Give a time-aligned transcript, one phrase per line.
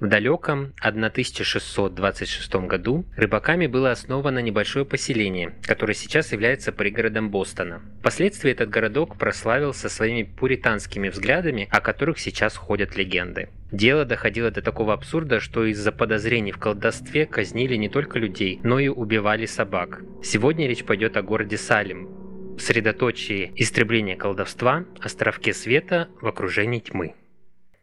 [0.00, 7.82] В далеком 1626 году рыбаками было основано небольшое поселение, которое сейчас является пригородом Бостона.
[7.98, 13.48] Впоследствии этот городок прославился своими пуританскими взглядами, о которых сейчас ходят легенды.
[13.72, 18.78] Дело доходило до такого абсурда, что из-за подозрений в колдовстве казнили не только людей, но
[18.78, 20.02] и убивали собак.
[20.22, 22.08] Сегодня речь пойдет о городе Салим,
[22.60, 27.14] средоточии истребления колдовства, островке света в окружении тьмы.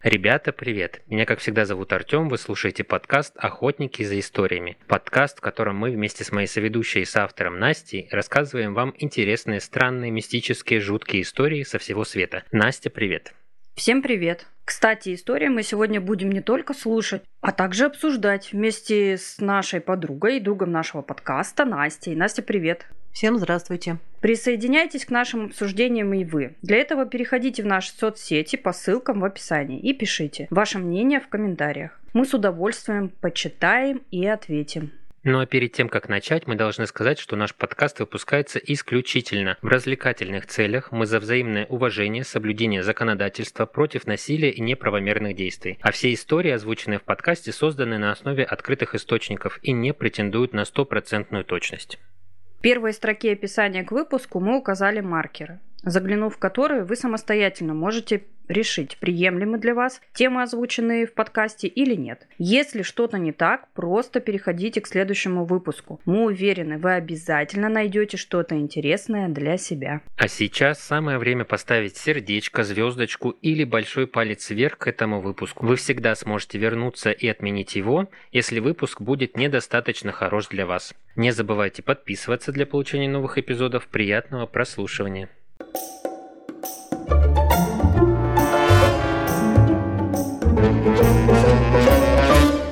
[0.05, 1.01] Ребята, привет!
[1.07, 4.77] Меня, как всегда, зовут Артем, вы слушаете подкаст «Охотники за историями».
[4.86, 10.11] Подкаст, в котором мы вместе с моей соведущей и соавтором Настей рассказываем вам интересные, странные,
[10.11, 12.43] мистические, жуткие истории со всего света.
[12.51, 13.33] Настя, привет!
[13.73, 14.46] Всем привет!
[14.63, 20.37] Кстати, истории мы сегодня будем не только слушать, а также обсуждать вместе с нашей подругой
[20.37, 22.13] и другом нашего подкаста Настей.
[22.13, 22.85] Настя, привет!
[23.15, 23.97] Всем здравствуйте.
[24.19, 26.57] Присоединяйтесь к нашим обсуждениям и вы.
[26.61, 31.29] Для этого переходите в наши соцсети по ссылкам в описании и пишите ваше мнение в
[31.29, 31.97] комментариях.
[32.11, 34.91] Мы с удовольствием почитаем и ответим.
[35.23, 39.67] Ну а перед тем, как начать, мы должны сказать, что наш подкаст выпускается исключительно в
[39.67, 40.91] развлекательных целях.
[40.91, 45.80] Мы за взаимное уважение, соблюдение законодательства против насилия и неправомерных действий.
[45.80, 50.66] А все истории, озвученные в подкасте, созданы на основе открытых источников и не претендуют на
[50.66, 51.97] стопроцентную точность
[52.66, 58.97] первой строке описания к выпуску мы указали маркеры, заглянув в которые вы самостоятельно можете решить,
[58.97, 62.27] приемлемы для вас темы, озвученные в подкасте или нет.
[62.38, 66.00] Если что-то не так, просто переходите к следующему выпуску.
[66.05, 70.02] Мы уверены, вы обязательно найдете что-то интересное для себя.
[70.17, 75.66] А сейчас самое время поставить сердечко, звездочку или большой палец вверх к этому выпуску.
[75.66, 80.94] Вы всегда сможете вернуться и отменить его, если выпуск будет недостаточно хорош для вас.
[81.16, 83.88] Не забывайте подписываться для получения новых эпизодов.
[83.88, 85.30] Приятного прослушивания.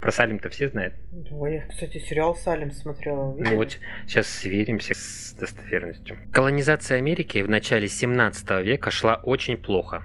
[0.02, 0.94] Про Салим-то все знают?
[1.32, 3.34] Ой, я, кстати, сериал Салим смотрела.
[3.36, 3.52] Видели?
[3.52, 6.18] Ну вот сейчас сверимся с достоверностью.
[6.34, 10.04] Колонизация Америки в начале 17 века шла очень плохо.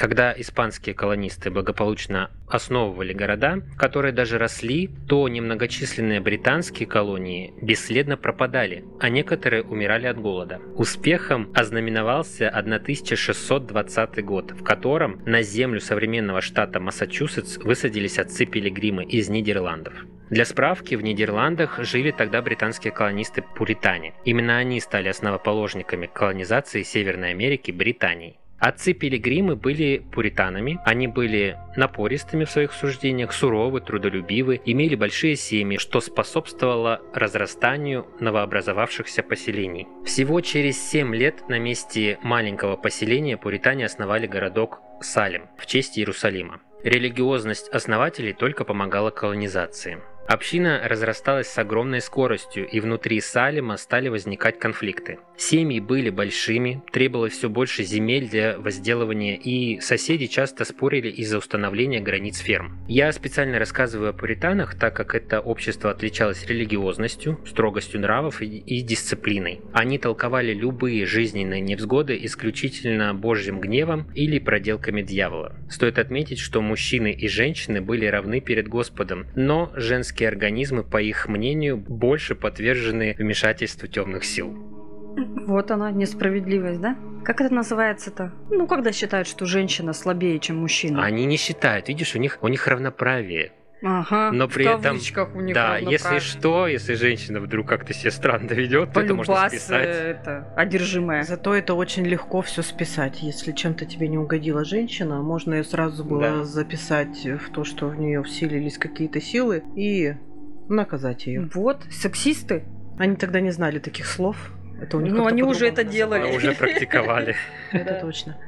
[0.00, 8.82] Когда испанские колонисты благополучно основывали города, которые даже росли, то немногочисленные британские колонии бесследно пропадали,
[8.98, 10.58] а некоторые умирали от голода.
[10.74, 19.92] Успехом ознаменовался 1620 год, в котором на землю современного штата Массачусетс высадились отцы-пилигримы из Нидерландов.
[20.30, 24.14] Для справки, в Нидерландах жили тогда британские колонисты-пуритане.
[24.24, 28.38] Именно они стали основоположниками колонизации Северной Америки Британией.
[28.60, 36.00] Отцы-пилигримы были пуританами, они были напористыми в своих суждениях, суровы, трудолюбивы, имели большие семьи, что
[36.00, 39.88] способствовало разрастанию новообразовавшихся поселений.
[40.04, 46.60] Всего через 7 лет на месте маленького поселения пуритане основали городок Салим в честь Иерусалима.
[46.82, 50.00] Религиозность основателей только помогала колонизации.
[50.26, 55.18] Община разрасталась с огромной скоростью, и внутри Салима стали возникать конфликты.
[55.36, 62.00] Семьи были большими, требовалось все больше земель для возделывания, и соседи часто спорили из-за установления
[62.00, 62.78] границ ферм.
[62.86, 69.60] Я специально рассказываю о пуританах, так как это общество отличалось религиозностью, строгостью нравов и, дисциплиной.
[69.72, 75.56] Они толковали любые жизненные невзгоды исключительно божьим гневом или проделками дьявола.
[75.68, 81.00] Стоит отметить, что мужчины и женщины были равны перед Господом, но женские человеческие организмы, по
[81.00, 84.48] их мнению, больше подвержены вмешательству темных сил.
[85.46, 86.96] Вот она, несправедливость, да?
[87.24, 88.32] Как это называется-то?
[88.50, 91.02] Ну, когда считают, что женщина слабее, чем мужчина.
[91.02, 93.52] Они не считают, видишь, у них, у них равноправие.
[93.82, 94.98] Ага, но при этом,
[95.34, 99.48] у них да, если что, если женщина вдруг как-то себя странно ведет, то это можно
[99.48, 99.86] списать.
[99.86, 101.22] это одержимая.
[101.22, 103.22] Зато это очень легко все списать.
[103.22, 106.44] Если чем-то тебе не угодила женщина, можно ее сразу было да.
[106.44, 110.14] записать в то, что в нее вселились какие-то силы и
[110.68, 111.48] наказать ее.
[111.54, 112.64] Вот, сексисты.
[112.98, 114.36] Они тогда не знали таких слов.
[114.80, 116.34] Это у них ну, они уже это делали.
[116.34, 117.36] Уже практиковали.
[117.72, 118.38] Это точно.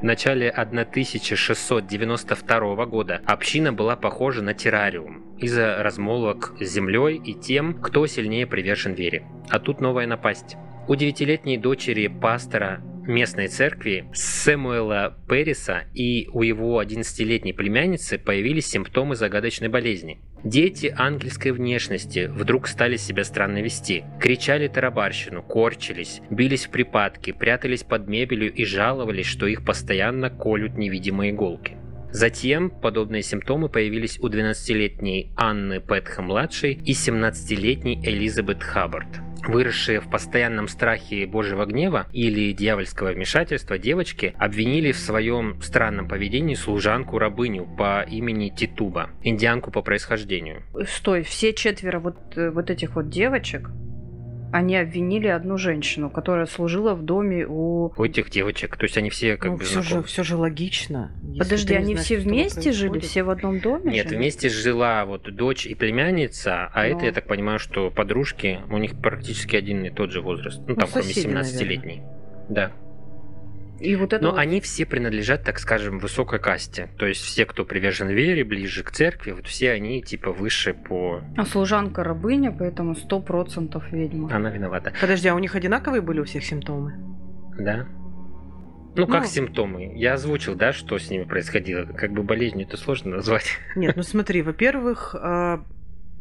[0.00, 7.74] В начале 1692 года община была похожа на террариум из-за размолвок с землей и тем,
[7.74, 9.24] кто сильнее привержен вере.
[9.50, 10.56] А тут новая напасть.
[10.86, 19.16] У девятилетней дочери пастора местной церкви Сэмуэла Перриса и у его 11-летней племянницы появились симптомы
[19.16, 20.20] загадочной болезни.
[20.44, 24.04] Дети ангельской внешности вдруг стали себя странно вести.
[24.20, 30.76] Кричали тарабарщину, корчились, бились в припадки, прятались под мебелью и жаловались, что их постоянно колют
[30.76, 31.78] невидимые иголки.
[32.14, 39.08] Затем подобные симптомы появились у 12-летней Анны Пэтхэм-младшей и 17-летней Элизабет Хаббард.
[39.48, 46.54] Выросшие в постоянном страхе Божьего гнева или дьявольского вмешательства девочки обвинили в своем странном поведении
[46.54, 50.62] служанку-рабыню по имени Титуба, индианку по происхождению.
[50.86, 53.70] Стой, все четверо вот, э, вот этих вот девочек
[54.54, 57.92] они обвинили одну женщину, которая служила в доме у...
[57.96, 58.76] У этих девочек.
[58.76, 60.02] То есть они все как ну, бы все знакомы.
[60.02, 61.10] же, все же логично.
[61.36, 63.00] Подожди, они все вместе жили?
[63.00, 64.16] Все в одном доме Нет, жили?
[64.16, 66.96] вместе жила вот дочь и племянница, а Ну.
[66.96, 70.60] это, я так понимаю, что подружки, у них практически один и тот же возраст.
[70.60, 72.02] Ну, Ну, там, кроме соседи, 17-летней.
[72.48, 72.70] Да.
[73.84, 76.88] И вот это Но вот- они все принадлежат, так скажем, высокой касте.
[76.98, 81.20] То есть все, кто привержен вере, ближе к церкви, вот все они типа выше по...
[81.36, 84.34] А служанка рабыня, поэтому сто процентов ведьма.
[84.34, 84.92] Она виновата.
[85.00, 86.94] Подожди, а у них одинаковые были у всех симптомы?
[87.58, 87.86] Да?
[88.96, 89.28] Ну, как Ну.
[89.28, 89.92] симптомы?
[89.96, 91.84] Я озвучил, да, что с ними происходило.
[91.84, 93.58] Как бы болезнью это сложно назвать.
[93.76, 95.64] Нет, ну смотри, во-первых, а,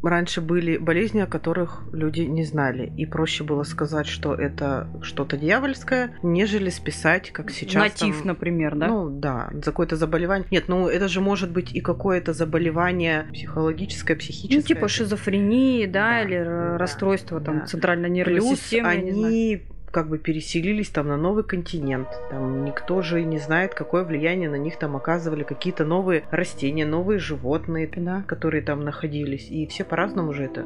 [0.09, 2.91] раньше были болезни, о которых люди не знали.
[2.97, 7.81] И проще было сказать, что это что-то дьявольское, нежели списать, как сейчас.
[7.81, 8.87] Натив, там, например, да?
[8.87, 10.47] Ну да, за какое-то заболевание.
[10.51, 14.55] Нет, ну это же может быть и какое-то заболевание психологическое, психическое.
[14.55, 17.65] Ну, типа шизофрении, да, Да, или да, расстройство там да.
[17.65, 18.89] центральной нервной Плюс системы.
[18.89, 19.63] они
[19.93, 22.07] как бы переселились там на новый континент.
[22.31, 27.19] Там никто же не знает, какое влияние на них там оказывали какие-то новые растения, новые
[27.19, 28.23] животные, Да.
[28.25, 29.47] которые там находились.
[29.51, 30.65] И все по-разному же это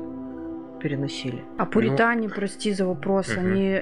[0.82, 1.44] переносили.
[1.58, 3.46] А пуритане, прости за вопрос, Мгм.
[3.46, 3.82] они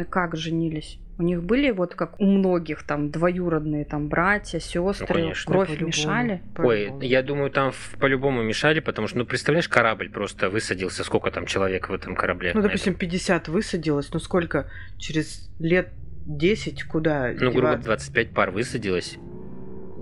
[0.00, 0.98] м, как женились?
[1.18, 5.86] У них были вот как у многих там двоюродные там братья, сестры, конечно, кровь по-любому.
[5.88, 6.32] мешали?
[6.32, 7.02] Ой, По-любому.
[7.02, 11.44] я думаю, там в- по-любому мешали, потому что, ну, представляешь, корабль просто высадился, сколько там
[11.46, 12.52] человек в этом корабле?
[12.54, 14.70] Ну, допустим, 50 высадилось, ну сколько?
[14.98, 15.90] Через лет
[16.26, 17.28] 10 куда?
[17.30, 17.44] этом?
[17.46, 17.84] Ну, грубо деваться?
[17.86, 19.18] 25 пар высадилось.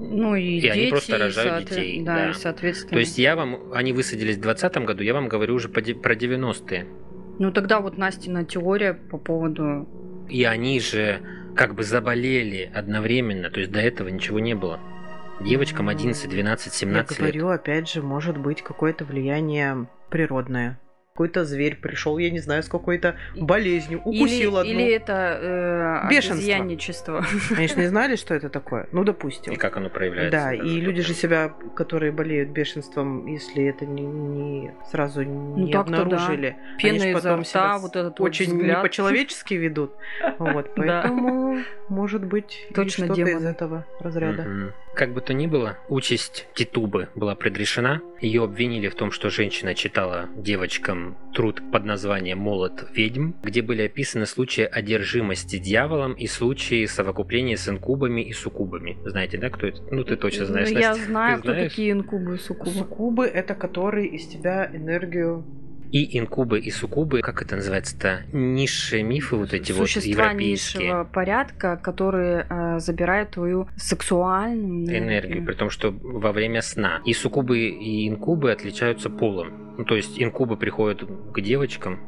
[0.02, 2.30] Ну и, И дети, они просто и рожают соотве- детей, Да, да.
[2.30, 2.92] и соответственно.
[2.92, 6.86] То есть я вам, они высадились в 20 году, я вам говорю уже про 90-е.
[7.38, 9.88] Ну тогда вот Настина теория по поводу...
[10.30, 11.20] И они же
[11.56, 14.78] как бы заболели одновременно, то есть до этого ничего не было.
[15.40, 17.18] Девочкам 11, 12, Я 17 лет.
[17.18, 20.78] говорю, опять же, может быть какое-то влияние природное.
[21.12, 24.70] Какой-то зверь пришел, я не знаю, с какой-то болезнью, укусил или, одну.
[24.80, 25.38] или это
[26.04, 26.34] э, Бешенство.
[26.36, 27.24] обезьянничество.
[27.56, 28.88] Они же не знали, что это такое.
[28.92, 29.52] Ну, допустим.
[29.52, 30.30] И как оно проявляется.
[30.30, 35.68] Да, и люди же себя, которые болеют бешенством, если это не, не сразу не Ну,
[35.70, 36.02] так-то да.
[36.02, 38.82] обнаружили, Пена они ж изо потом рта, себя вот этот вот очень не взгляд.
[38.82, 39.92] по-человечески ведут.
[40.38, 41.02] Вот, Да.
[41.02, 41.58] поэтому,
[41.90, 44.42] может быть, Точно что-то из этого разряда.
[44.42, 44.72] Мгм.
[44.94, 48.00] Как бы то ни было, участь Титубы была предрешена.
[48.20, 53.82] Ее обвинили в том, что женщина читала девочкам труд под названием «Молот ведьм», где были
[53.82, 58.98] описаны случаи одержимости дьяволом и случаи совокупления с инкубами и суккубами.
[59.04, 59.80] Знаете, да, кто это?
[59.90, 61.70] Ну, ты точно знаешь, Ну, Я знаю, Ты кто знаешь?
[61.70, 62.70] такие инкубы и суккубы.
[62.70, 65.44] Суккубы это которые из тебя энергию.
[65.92, 68.24] И инкубы, и суккубы, как это называется-то?
[68.32, 70.82] Низшие мифы вот эти вот Существа европейские.
[70.84, 77.00] низшего порядка, которые э, забирают твою сексуальную энергию, при том, что во время сна.
[77.04, 79.74] И суккубы и инкубы отличаются полом.
[79.78, 81.02] Ну, то есть инкубы приходят
[81.32, 81.98] к девочкам,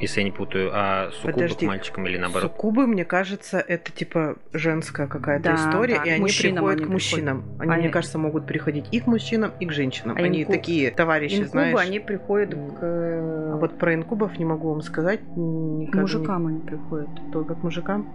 [0.00, 1.64] если я не путаю, а суккубы Подожди.
[1.66, 2.50] к мальчикам или наоборот.
[2.50, 6.78] Суккубы, мне кажется, это типа женская какая-то Да, история, да, и к они мужчинам приходят
[6.80, 7.44] они к мужчинам.
[7.58, 10.16] Они, Они- мне кажется, могут приходить и к мужчинам, и к женщинам.
[10.16, 11.78] А они инкуб- такие товарищи, Инкубы, знаешь.
[11.80, 15.20] они приходят к, А вот про инкубов не могу вам сказать.
[15.20, 17.08] к никак не- мужикам они приходят.
[17.32, 18.08] Только к мужикам?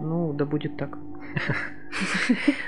[0.00, 0.96] Ну, да будет так.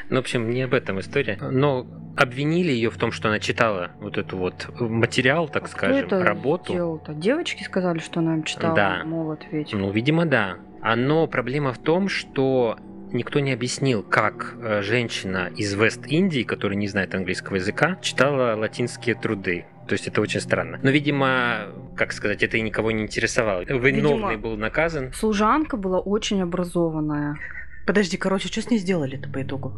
[0.08, 1.38] Ну, в общем, не об этом история.
[1.40, 1.86] Но
[2.16, 6.22] обвинили ее в том, что она читала вот эту вот материал, так Кто скажем, это
[6.22, 6.72] работу.
[6.72, 7.14] сделал-то?
[7.14, 9.02] Девочки сказали, что она им читала Да.
[9.04, 9.78] молот ведьм.
[9.78, 10.56] Ну, видимо, да.
[10.82, 12.78] А, Но проблема в том, что
[13.12, 19.14] никто не объяснил, как э, женщина из Вест-Индии, которая не знает английского языка, читала латинские
[19.14, 19.66] труды.
[19.88, 20.78] То есть это очень странно.
[20.82, 23.62] Но, видимо, как сказать, это и никого не интересовало.
[23.62, 25.12] Виновный был наказан.
[25.12, 27.36] Служанка была очень образованная.
[27.86, 29.72] Подожди, короче, что с ней сделали-то по итогу?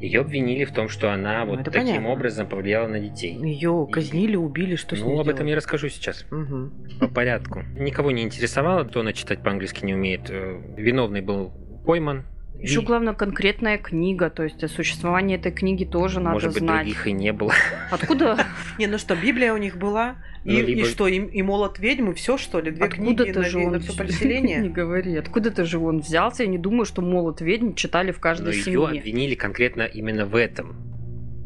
[0.00, 2.08] Ее обвинили в том, что она Ну, вот таким понятно.
[2.10, 3.34] образом повлияла на детей.
[3.34, 6.24] Ее казнили, убили, что с ней Ну, об этом я расскажу сейчас.
[6.30, 6.72] Мгм.
[7.00, 7.62] По порядку.
[7.78, 10.30] Никого не интересовало, кто она читать по-английски не умеет.
[10.30, 11.52] Э, Виновный был
[11.84, 12.24] пойман.
[12.60, 16.62] Еще И, главное конкретная книга, то есть о существовании этой книги тоже надо Может быть,
[16.62, 16.78] знать.
[16.86, 17.52] других и не было.
[17.90, 18.46] Откуда?
[18.78, 21.78] Не, ну что, Библия у них была, и, Ну, и либо- что, и, и молот
[21.78, 22.72] ведьмы, все что ли?
[22.72, 24.68] Две книги Откуда-то на, же ве- он на все Не поселение?
[24.70, 25.16] говори.
[25.16, 26.42] Откуда-то же он взялся.
[26.42, 28.86] Я не думаю, что молот ведьм читали в Но каждой ее семье.
[28.88, 30.76] обвинили конкретно именно в этом.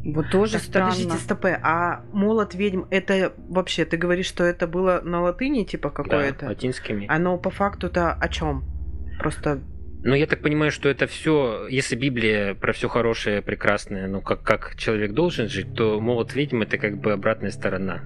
[0.04, 0.90] Вот тоже Так, странно.
[0.92, 5.90] Подождите, стопе, а молот ведьм, это вообще, ты говоришь, что это было на латыни, типа
[5.90, 6.46] Да, какое-то?
[6.46, 7.06] латинскими.
[7.08, 8.64] Оно по факту-то о чем?
[9.20, 9.60] Просто
[10.04, 14.42] Но я так понимаю, что это все, если Библия про все хорошее, прекрасное, ну как,
[14.42, 18.02] как человек должен жить, то молот ведьм это как бы обратная сторона.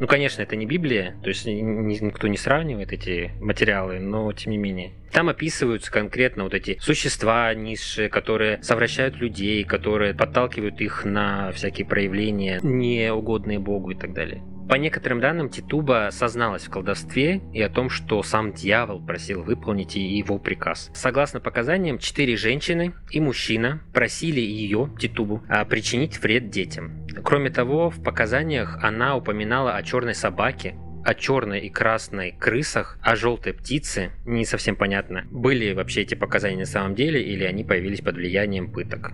[0.00, 4.58] Ну, конечно, это не Библия, то есть никто не сравнивает эти материалы, но тем не
[4.58, 4.92] менее.
[5.12, 11.86] Там описываются конкретно вот эти существа низшие, которые совращают людей, которые подталкивают их на всякие
[11.86, 14.42] проявления, неугодные Богу и так далее.
[14.68, 19.94] По некоторым данным, Титуба созналась в колдовстве и о том, что сам дьявол просил выполнить
[19.94, 20.90] его приказ.
[20.94, 27.06] Согласно показаниям, четыре женщины и мужчина просили ее, Титубу, а, причинить вред детям.
[27.22, 33.16] Кроме того, в показаниях она упоминала о черной собаке, о черной и красной крысах, о
[33.16, 38.00] желтой птице, не совсем понятно, были вообще эти показания на самом деле или они появились
[38.00, 39.12] под влиянием пыток.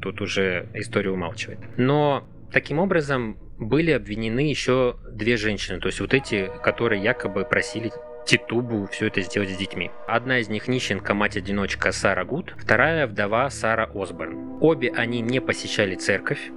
[0.00, 1.58] Тут уже история умалчивает.
[1.76, 7.92] Но таким образом были обвинены еще две женщины, то есть вот эти, которые якобы просили
[8.26, 9.90] Титубу все это сделать с детьми.
[10.06, 14.58] Одна из них нищенка, мать-одиночка Сара Гуд, вторая вдова Сара Осборн.
[14.60, 16.50] Обе они не посещали церковь,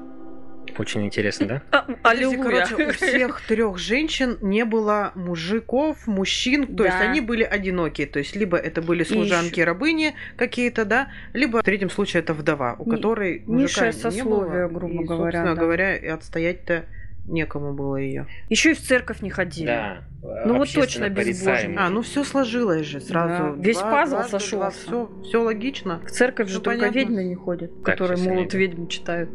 [0.77, 1.61] очень интересно, да?
[1.71, 2.65] А, аллилуйя.
[2.65, 6.85] Короче, у всех трех женщин не было мужиков, мужчин, то да.
[6.85, 11.63] есть они были одинокие, то есть либо это были служанки, рабыни какие-то, да, либо в
[11.63, 15.55] третьем случае это вдова, у которой мужика не было, грубо и, говоря, да.
[15.55, 16.85] говоря, и отстоять-то
[17.27, 18.27] некому было ее.
[18.49, 19.67] Еще и в церковь не ходили.
[19.67, 19.97] Да.
[20.45, 21.75] Ну вот точно безбожие.
[21.77, 23.55] А, ну все сложилось же сразу.
[23.55, 23.61] Да.
[23.61, 24.69] Весь два, пазл два, сошел.
[24.71, 25.99] Все, все логично.
[26.05, 29.29] В церковь же только ведьмы не ходят, которые молот ведьм читают.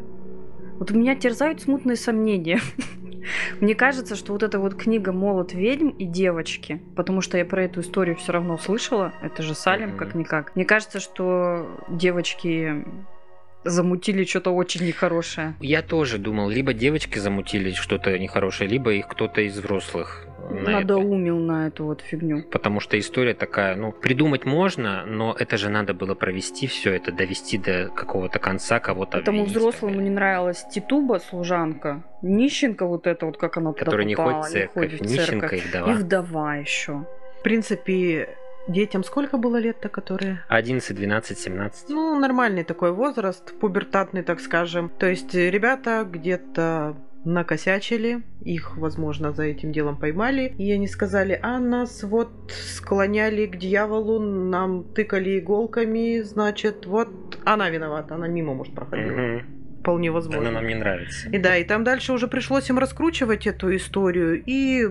[0.79, 2.59] Вот меня терзают смутные сомнения.
[3.61, 7.65] Мне кажется, что вот эта вот книга «Молот ведьм» и «Девочки», потому что я про
[7.65, 10.57] эту историю все равно слышала, это же Салим как-никак.
[10.57, 12.85] Мне кажется, что девочки
[13.65, 15.55] замутили что-то очень нехорошее.
[15.61, 21.53] Я тоже думал, либо девочки замутили что-то нехорошее, либо их кто-то из взрослых надоумил это.
[21.53, 22.43] на эту вот фигню.
[22.43, 27.13] Потому что история такая, ну, придумать можно, но это же надо было провести все это,
[27.13, 33.37] довести до какого-то конца, кого-то Этому взрослому не нравилась Титуба, служанка, нищенка вот эта вот,
[33.37, 35.93] как она Которая не ходит в церковь, ходит в нищенка и вдова.
[35.93, 37.05] И вдова еще.
[37.39, 38.37] В принципе,
[38.71, 40.45] Детям сколько было лет-то, которые?
[40.49, 41.89] 11, 12, 17.
[41.89, 44.89] Ну, нормальный такой возраст, пубертатный, так скажем.
[44.89, 51.59] То есть ребята где-то накосячили, их, возможно, за этим делом поймали, и они сказали, а
[51.59, 58.75] нас вот склоняли к дьяволу, нам тыкали иголками, значит, вот она виновата, она мимо, может,
[58.75, 59.37] проходила.
[59.37, 59.43] Угу.
[59.81, 60.49] Вполне возможно.
[60.49, 61.29] Она нам не нравится.
[61.31, 64.89] И да, и там дальше уже пришлось им раскручивать эту историю, и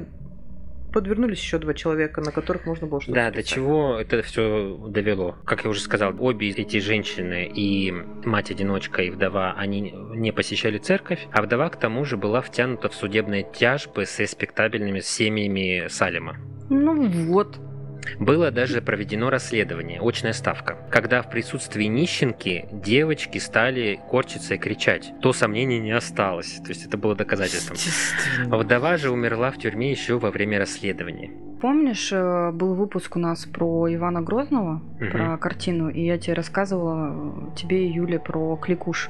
[0.91, 5.35] подвернулись еще два человека, на которых можно было что-то Да, до чего это все довело.
[5.45, 11.27] Как я уже сказал, обе эти женщины, и мать-одиночка, и вдова, они не посещали церковь,
[11.31, 16.37] а вдова к тому же была втянута в судебные тяжбы с респектабельными семьями Салима.
[16.69, 17.59] Ну вот.
[18.19, 25.13] Было даже проведено расследование, очная ставка, когда в присутствии нищенки девочки стали корчиться и кричать.
[25.21, 27.77] То сомнений не осталось, то есть это было доказательством.
[28.45, 31.31] Вдова же умерла в тюрьме еще во время расследования.
[31.61, 35.11] Помнишь, э, был выпуск у нас про Ивана Грозного, угу.
[35.11, 39.09] про картину, и я тебе рассказывала, тебе и Юле, про Кликуш.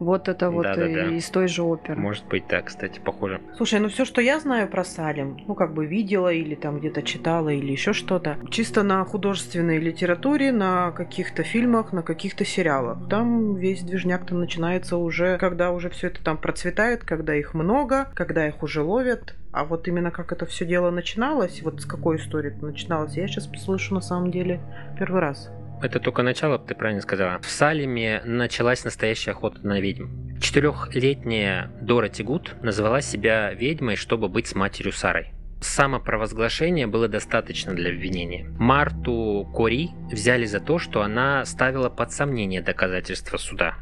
[0.00, 1.06] Вот это вот да, да, да.
[1.08, 2.00] из той же оперы.
[2.00, 3.40] Может быть, да, кстати, похоже.
[3.56, 7.02] Слушай, ну все, что я знаю про Салем, ну как бы видела или там где-то
[7.02, 13.08] читала или еще что-то, чисто на художественной литературе, на каких-то фильмах, на каких-то сериалах.
[13.08, 18.08] Там весь движняк там начинается уже, когда уже все это там процветает, когда их много,
[18.14, 19.34] когда их уже ловят.
[19.52, 23.28] А вот именно как это все дело начиналось, вот с какой истории это начиналось, я
[23.28, 24.60] сейчас слышу на самом деле
[24.98, 25.48] первый раз.
[25.84, 27.38] Это только начало, ты правильно сказала.
[27.42, 30.38] В Салеме началась настоящая охота на ведьм.
[30.40, 35.34] Четырехлетняя Дора Тигут назвала себя ведьмой, чтобы быть с матерью Сарой.
[35.60, 38.46] Самопровозглашения было достаточно для обвинения.
[38.58, 43.74] Марту Кори взяли за то, что она ставила под сомнение доказательства суда.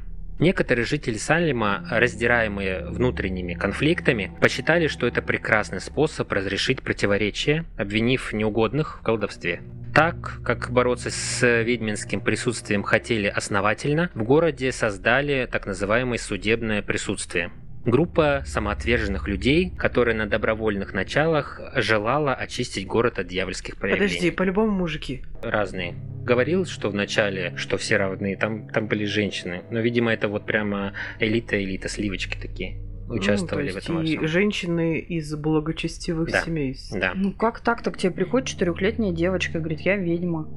[0.43, 8.99] Некоторые жители Салема, раздираемые внутренними конфликтами, посчитали, что это прекрасный способ разрешить противоречия, обвинив неугодных
[8.99, 9.63] в колдовстве.
[9.95, 17.53] Так, как бороться с ведьминским присутствием хотели основательно, в городе создали так называемое судебное присутствие.
[17.85, 24.09] Группа самоотверженных людей, которая на добровольных началах желала очистить город от дьявольских проявлений.
[24.09, 25.23] Подожди, по-любому мужики.
[25.43, 25.95] Разные.
[26.23, 29.63] Говорил, что вначале, что все равны, там, там были женщины.
[29.71, 34.03] Но, видимо, это вот прямо элита-элита, сливочки такие участвовали ну, в этом.
[34.03, 36.43] И женщины из благочестивых да.
[36.43, 36.77] семей.
[36.93, 37.13] Да.
[37.15, 40.49] Ну как так-то к тебе приходит четырехлетняя девочка и говорит, я ведьма.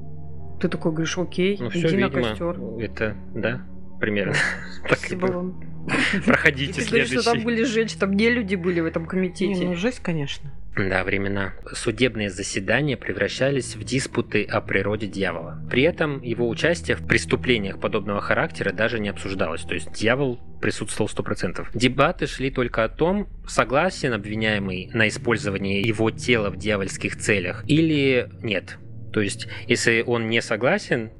[0.60, 2.60] Ты такой говоришь, окей, ну, иди все, на видимо, костер.
[2.80, 3.66] Это, да,
[4.00, 4.34] примерно.
[4.86, 5.76] Спасибо вам.
[6.24, 7.20] Проходите следующий.
[7.20, 9.64] что там были женщины, там не люди были в этом комитете.
[9.64, 10.50] ну жесть, конечно.
[10.76, 11.54] Да, времена.
[11.72, 15.58] Судебные заседания превращались в диспуты о природе дьявола.
[15.70, 19.62] При этом его участие в преступлениях подобного характера даже не обсуждалось.
[19.62, 21.68] То есть дьявол присутствовал 100%.
[21.72, 28.28] Дебаты шли только о том, согласен обвиняемый на использование его тела в дьявольских целях или
[28.42, 28.76] нет.
[29.14, 31.10] То есть, если он не согласен,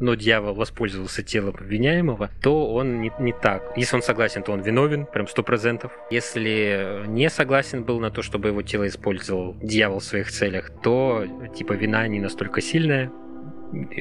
[0.00, 3.72] но дьявол воспользовался телом обвиняемого, то он не, не так.
[3.76, 5.92] Если он согласен, то он виновен, прям сто процентов.
[6.10, 11.24] Если не согласен был на то, чтобы его тело использовал дьявол в своих целях, то
[11.56, 13.10] типа вина не настолько сильная,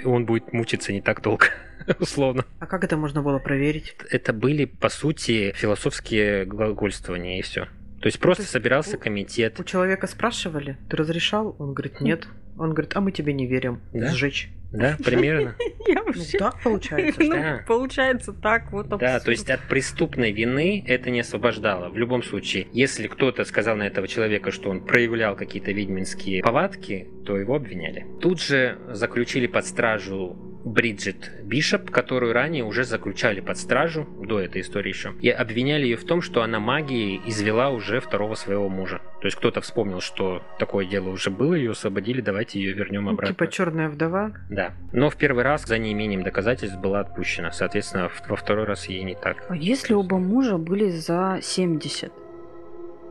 [0.06, 1.48] он будет мучиться не так долго.
[2.00, 2.46] условно.
[2.60, 3.96] А как это можно было проверить?
[4.10, 7.68] Это были, по сути, философские глагольствования и все.
[8.02, 9.60] То есть просто То есть собирался у, комитет.
[9.60, 11.56] У человека спрашивали, ты разрешал?
[11.60, 12.28] Он говорит, нет.
[12.58, 13.82] Он говорит, а мы тебе не верим.
[13.94, 14.12] Да?
[14.12, 14.50] Сжечь.
[14.74, 15.56] Да, примерно.
[15.88, 16.38] Я вообще...
[16.40, 17.24] Ну, так получается.
[17.34, 21.90] Ну, получается так, вот Да, то есть от преступной вины это не освобождало.
[21.90, 27.08] В любом случае, если кто-то сказал на этого человека, что он проявлял какие-то ведьминские повадки,
[27.26, 28.06] то его обвиняли.
[28.20, 34.62] Тут же заключили под стражу Бриджит Бишоп, которую ранее уже заключали под стражу, до этой
[34.62, 39.02] истории еще, и обвиняли ее в том, что она магией извела уже второго своего мужа.
[39.24, 43.12] То есть кто-то вспомнил, что такое дело уже было, ее освободили, давайте ее вернем ну,
[43.12, 43.34] обратно.
[43.34, 44.34] типа черная вдова?
[44.50, 44.74] Да.
[44.92, 47.54] Но в первый раз за неимением доказательств была отпущена.
[47.54, 49.46] Соответственно, во второй раз ей не так.
[49.48, 52.12] А если оба мужа были за 70?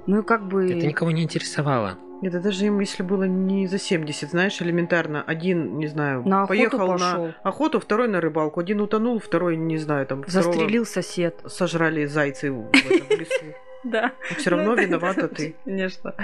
[0.07, 0.66] Ну и как бы...
[0.71, 1.97] Это никого не интересовало.
[2.21, 5.23] Это даже им, если было не за 70, знаешь, элементарно.
[5.23, 7.25] Один, не знаю, на поехал пошел.
[7.28, 8.61] на охоту, второй на рыбалку.
[8.61, 10.25] Один утонул, второй, не знаю, там...
[10.26, 11.40] Застрелил сосед.
[11.47, 13.57] Сожрали зайцы в этом лесу.
[13.84, 14.12] Да.
[14.36, 15.54] Все равно виновата ты.
[15.64, 16.14] Конечно.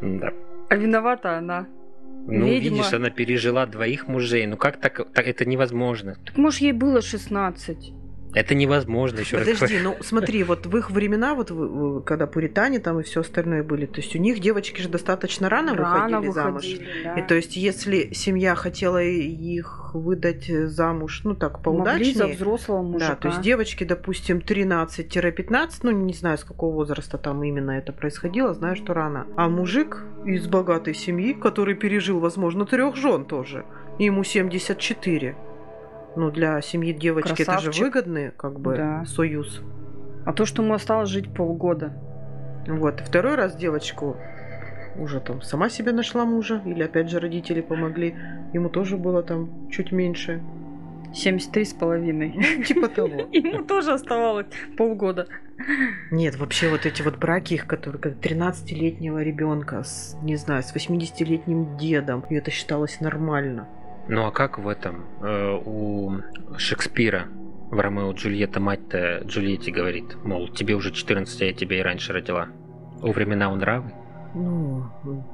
[0.00, 0.32] Да.
[0.68, 1.66] А виновата она.
[2.26, 2.76] Ну, Ведьма.
[2.76, 4.46] видишь, она пережила двоих мужей.
[4.46, 6.16] Ну как так, так это невозможно?
[6.24, 7.92] Так может ей было 16.
[8.34, 9.84] Это невозможно еще Подожди, раз.
[9.84, 11.52] ну смотри, вот в их времена, вот
[12.04, 15.74] когда пуритане там и все остальное были, то есть у них девочки же достаточно рано,
[15.74, 16.66] рано выходили, выходили замуж.
[17.04, 17.14] Да.
[17.18, 22.14] И то есть если семья хотела их выдать замуж, ну так, поудачнее.
[22.14, 23.10] Могли за взрослого мужика.
[23.10, 27.92] Да, то есть девочки, допустим, 13-15, ну не знаю, с какого возраста там именно это
[27.92, 29.26] происходило, знаю, что рано.
[29.36, 33.66] А мужик из богатой семьи, который пережил, возможно, трех жен тоже,
[33.98, 35.36] ему 74
[36.16, 37.68] ну, для семьи девочки Красавчик.
[37.68, 39.04] это же выгодный, как бы, да.
[39.06, 39.60] союз.
[40.24, 41.92] А то, что ему осталось жить полгода.
[42.66, 43.00] Вот.
[43.00, 44.16] Второй раз девочку
[44.96, 48.14] уже там сама себе нашла мужа, или опять же родители помогли.
[48.52, 50.42] Ему тоже было там чуть меньше.
[51.14, 52.64] 73 с половиной.
[52.66, 53.28] Типа того.
[53.32, 54.46] Ему тоже оставалось
[54.76, 55.28] полгода.
[56.10, 60.74] Нет, вообще вот эти вот браки их, которые как 13-летнего ребенка с, не знаю, с
[60.74, 63.68] 80-летним дедом, и это считалось нормально.
[64.08, 65.06] Ну а как в этом?
[65.20, 66.20] Э, у
[66.56, 67.28] Шекспира
[67.70, 72.12] в Ромео Джульетта мать-то Джульетте говорит, мол, тебе уже 14, а я тебя и раньше
[72.12, 72.48] родила.
[73.00, 73.92] У времена у нравы?
[74.34, 74.86] Ну,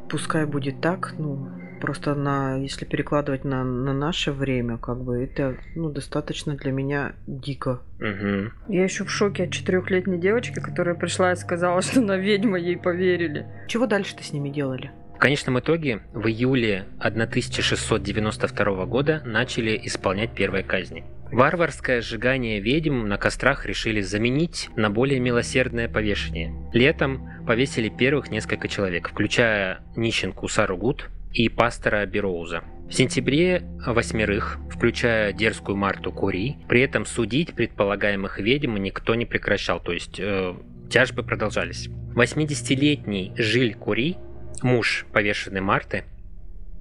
[0.08, 1.48] пускай будет так, ну,
[1.80, 7.12] просто на, если перекладывать на, на наше время, как бы, это, ну, достаточно для меня
[7.26, 7.80] дико.
[8.00, 8.72] Угу.
[8.72, 12.76] Я еще в шоке от четырехлетней девочки, которая пришла и сказала, что она ведьма, ей
[12.76, 13.46] поверили.
[13.68, 14.90] Чего дальше-то с ними делали?
[15.18, 21.02] В конечном итоге в июле 1692 года начали исполнять первые казни.
[21.32, 26.54] Варварское сжигание ведьм на кострах решили заменить на более милосердное повешение.
[26.72, 32.62] Летом повесили первых несколько человек, включая нищенку Сару Гуд и пастора Бероуза.
[32.88, 39.80] В сентябре восьмерых, включая дерзкую Марту Кури, при этом судить предполагаемых ведьм никто не прекращал,
[39.80, 40.54] то есть э,
[40.88, 41.88] тяжбы продолжались.
[42.14, 44.16] 80-летний Жиль Кури
[44.62, 46.04] муж повешенной Марты,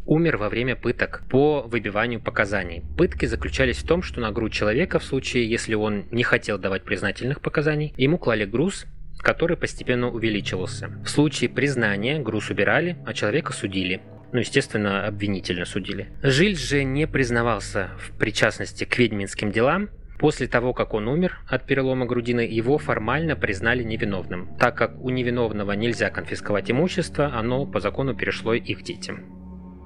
[0.05, 2.83] умер во время пыток по выбиванию показаний.
[2.97, 6.83] Пытки заключались в том, что на грудь человека, в случае, если он не хотел давать
[6.83, 8.85] признательных показаний, ему клали груз,
[9.19, 10.89] который постепенно увеличивался.
[11.03, 14.01] В случае признания груз убирали, а человека судили.
[14.31, 16.09] Ну, естественно, обвинительно судили.
[16.21, 21.65] Жиль же не признавался в причастности к ведьминским делам, После того, как он умер от
[21.65, 24.57] перелома грудины, его формально признали невиновным.
[24.57, 29.19] Так как у невиновного нельзя конфисковать имущество, оно по закону перешло их детям.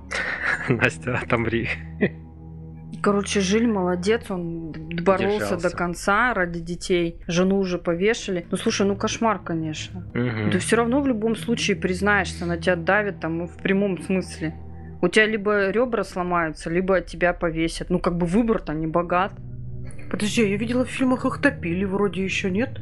[0.70, 1.68] Настя, отомри.
[3.02, 5.70] Короче, Жиль молодец, он боролся Держался.
[5.70, 7.20] до конца ради детей.
[7.28, 8.46] Жену уже повешали.
[8.52, 10.02] Ну слушай, ну кошмар, конечно.
[10.14, 10.52] Угу.
[10.52, 14.56] Ты все равно в любом случае признаешься, на тебя давит там в прямом смысле.
[15.02, 17.90] У тебя либо ребра сломаются, либо тебя повесят.
[17.90, 19.34] Ну как бы выбор-то не богат.
[20.12, 22.82] Подожди, я видела в фильмах их топили, вроде еще нет?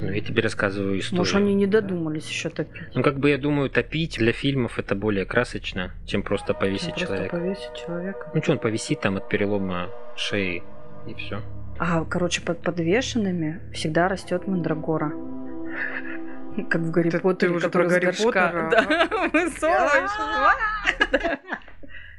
[0.00, 1.18] Ну, я тебе рассказываю историю.
[1.18, 2.94] Может, они не додумались еще топить.
[2.94, 7.08] Ну, как бы я думаю, топить для фильмов это более красочно, чем просто повесить чем
[7.08, 7.36] человека.
[7.36, 8.30] Просто повесить человека.
[8.32, 10.62] Ну, что он повисит там от перелома шеи
[11.08, 11.42] и все.
[11.80, 15.12] А, короче, под подвешенными всегда растет мандрагора.
[16.70, 18.12] Как в Гарри Поттере, ты уже который про Гарри.
[18.12, 20.10] Поттера, Да, высовываешь.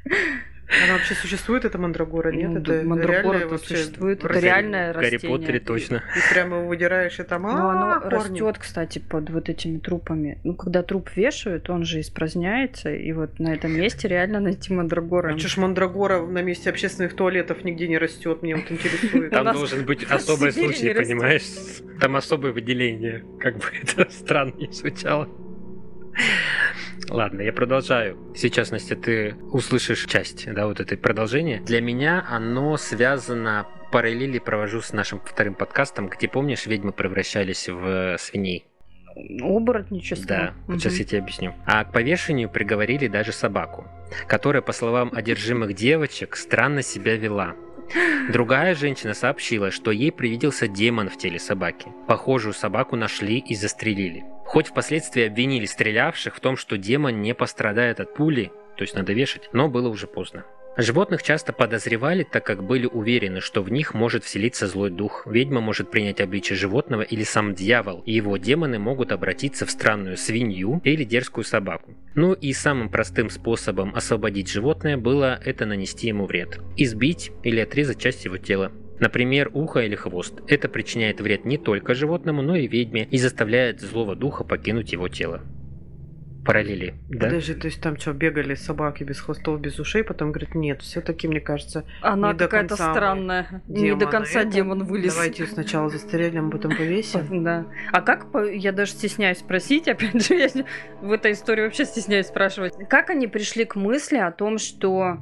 [0.83, 2.31] Она вообще существует, эта мандрагора?
[2.31, 4.19] Нет, Ну, это да, мандрагора вообще существует.
[4.19, 4.51] Это растение.
[4.51, 5.37] реальное В Гарри растение.
[5.37, 5.95] Поттере точно.
[5.95, 8.15] И прямо его выдираешь, и там Ну, а, оно корни.
[8.15, 10.39] растет, кстати, под вот этими трупами.
[10.43, 15.33] Ну, когда труп вешают, он же испражняется, и вот на этом месте реально найти мандрагора.
[15.33, 18.43] А чё ж мандрагора на месте общественных туалетов нигде не растет?
[18.43, 19.29] Мне вот интересует.
[19.31, 21.43] Там должен быть особый случай, понимаешь?
[21.99, 23.25] Там особое выделение.
[23.39, 25.27] Как бы это странно не звучало.
[27.09, 28.17] Ладно, я продолжаю.
[28.35, 31.59] Сейчас, Настя, ты услышишь часть, да, вот этой продолжения.
[31.61, 38.17] Для меня оно связано параллели провожу с нашим вторым подкастом, где, помнишь, ведьмы превращались в
[38.19, 38.65] свиней.
[39.41, 40.27] Оборотничество.
[40.27, 40.79] Да, Мгм.
[40.79, 41.55] сейчас я тебе объясню.
[41.65, 43.87] А к повешению приговорили даже собаку,
[44.27, 47.55] которая, по словам одержимых девочек, странно себя вела.
[48.31, 51.87] Другая женщина сообщила, что ей привиделся демон в теле собаки.
[52.07, 54.23] Похожую собаку нашли и застрелили.
[54.49, 59.13] Хоть впоследствии обвинили стрелявших в том, что демон не пострадает от пули, то есть надо
[59.13, 60.43] вешать, но было уже поздно.
[60.75, 65.27] Животных часто подозревали, так как были уверены, что в них может вселиться злой дух.
[65.27, 70.17] Ведьма может принять обличие животного или сам дьявол, и его демоны могут обратиться в странную
[70.17, 71.93] свинью или дерзкую собаку.
[72.15, 76.59] Ну и самым простым способом освободить животное было это нанести ему вред.
[76.75, 78.71] Избить или отрезать часть его тела.
[78.99, 80.41] Например, ухо или хвост.
[80.47, 85.07] Это причиняет вред не только животному, но и ведьме и заставляет злого духа покинуть его
[85.07, 85.41] тело.
[86.45, 87.27] Параллели, да?
[87.27, 91.27] Подожди, то есть там что, бегали собаки без хвостов, без ушей, потом говорит, нет, все-таки,
[91.27, 93.61] мне кажется, Она Не до какая-то странная.
[93.67, 94.49] Не до конца это.
[94.49, 95.13] демон вылез.
[95.13, 97.43] давайте сначала застрелим, потом повесим.
[97.43, 97.67] Да.
[97.91, 100.49] А как, я даже стесняюсь спросить, опять же, я
[101.01, 105.19] в этой истории вообще стесняюсь спрашивать, как они пришли к мысли о том, что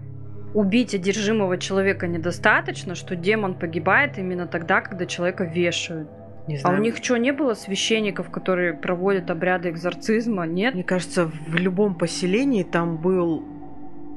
[0.57, 6.09] убить одержимого человека недостаточно, что демон погибает именно тогда, когда человека вешают.
[6.47, 6.79] Не А знаю.
[6.79, 10.47] у них что, не было священников, которые проводят обряды экзорцизма?
[10.47, 10.73] Нет?
[10.73, 13.43] Мне кажется, в любом поселении там был,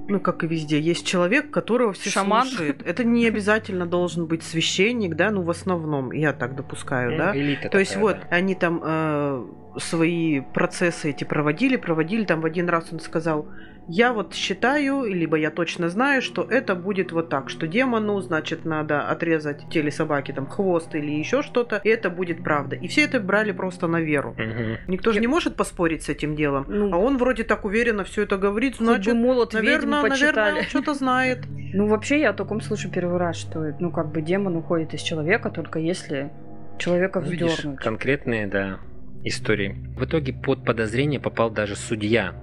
[0.09, 2.47] ну как и везде, есть человек, которого все Шаман.
[2.47, 2.83] слушают.
[2.87, 7.37] Это не обязательно должен быть священник, да, ну в основном, я так допускаю, Ну, да.
[7.37, 8.37] элита То есть вот, да.
[8.37, 9.45] они там э,
[9.79, 13.47] свои процессы эти проводили, проводили, там в один раз он сказал,
[13.89, 18.65] я вот считаю, либо я точно знаю, что это будет вот так, что демону, значит,
[18.65, 22.77] надо отрезать теле собаки там хвост или еще что-то, и это будет правда.
[22.77, 24.35] И все это брали просто на веру.
[24.39, 24.79] Мгм.
[24.87, 26.67] Никто же Я- не может поспорить с этим делом.
[26.69, 31.41] Ну, А он вроде так уверенно все это говорит, значит, молот наверное, наверное, что-то знает.
[31.73, 35.01] Ну, вообще, я о таком слышу первый раз, что, ну, как бы демон уходит из
[35.01, 36.31] человека, только если
[36.79, 37.81] человека Видишь, вздернуть.
[37.81, 38.79] конкретные, да,
[39.25, 39.77] истории.
[39.97, 42.35] В итоге под подозрение попал даже судья,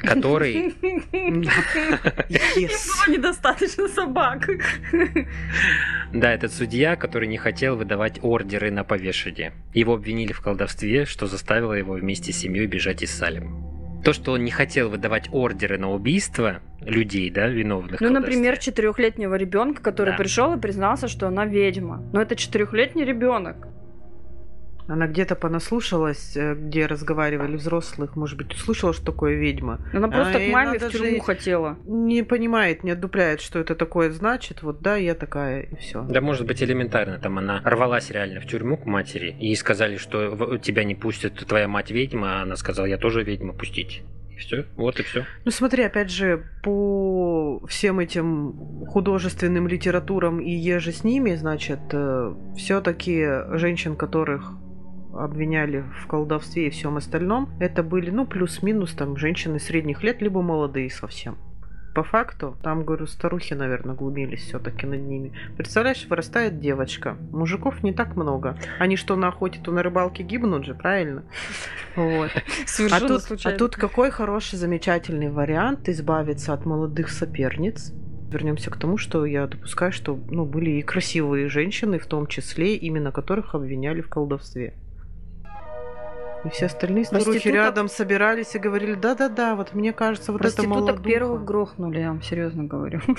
[0.00, 0.74] который...
[2.56, 3.08] Yes.
[3.08, 4.48] Недостаточно собак.
[6.12, 9.52] Да, этот судья, который не хотел выдавать ордеры на повешение.
[9.72, 14.02] Его обвинили в колдовстве, что заставило его вместе с семьей бежать из Салема.
[14.04, 18.00] То, что он не хотел выдавать ордеры на убийство людей, да, виновных.
[18.02, 20.16] Ну, например, четырехлетнего ребенка, который Да.
[20.18, 22.04] пришел и признался, что она ведьма.
[22.12, 23.66] Но это четырехлетний ребенок.
[24.86, 29.80] Она где-то понаслушалась, э, где разговаривали взрослых, может быть, услышала, что такое ведьма.
[29.94, 31.78] Она просто А, к маме в тюрьму хотела.
[31.86, 34.62] Не понимает, не отдупляет, что это такое значит.
[34.62, 36.02] Вот да, я такая, и все.
[36.02, 37.18] Да, может быть, элементарно.
[37.18, 39.34] Там она рвалась реально в тюрьму к матери.
[39.40, 42.40] И сказали, что тебя не пустят, твоя мать ведьма.
[42.40, 44.02] А она сказала, я тоже ведьма, пустите.
[44.34, 44.66] И все.
[44.76, 45.24] Вот и все.
[45.44, 51.80] Ну смотри, опять же, по всем этим художественным литературам и еже с ними, значит,
[52.56, 54.52] все-таки женщин, которых
[55.18, 60.42] обвиняли в колдовстве и всем остальном, это были, ну, плюс-минус там женщины средних лет, либо
[60.42, 61.36] молодые совсем.
[61.94, 65.32] По факту, там, говорю, старухи, наверное, глумились все-таки над ними.
[65.56, 67.16] Представляешь, вырастает девочка.
[67.30, 68.58] Мужиков не так много.
[68.80, 71.22] Они что, на охоте, то на рыбалке гибнут же, правильно?
[71.94, 72.30] Вот.
[72.90, 77.92] А тут, а тут какой хороший, замечательный вариант избавиться от молодых соперниц.
[78.30, 82.74] Вернемся к тому, что я допускаю, что ну, были и красивые женщины, в том числе,
[82.74, 84.74] именно которых обвиняли в колдовстве.
[86.44, 90.70] И все остальные старухи рядом собирались и говорили, да-да-да, вот мне кажется, вот это Проституток
[90.82, 91.02] молодуха».
[91.04, 93.00] первых грохнули, я вам серьезно говорю.
[93.06, 93.14] Ну,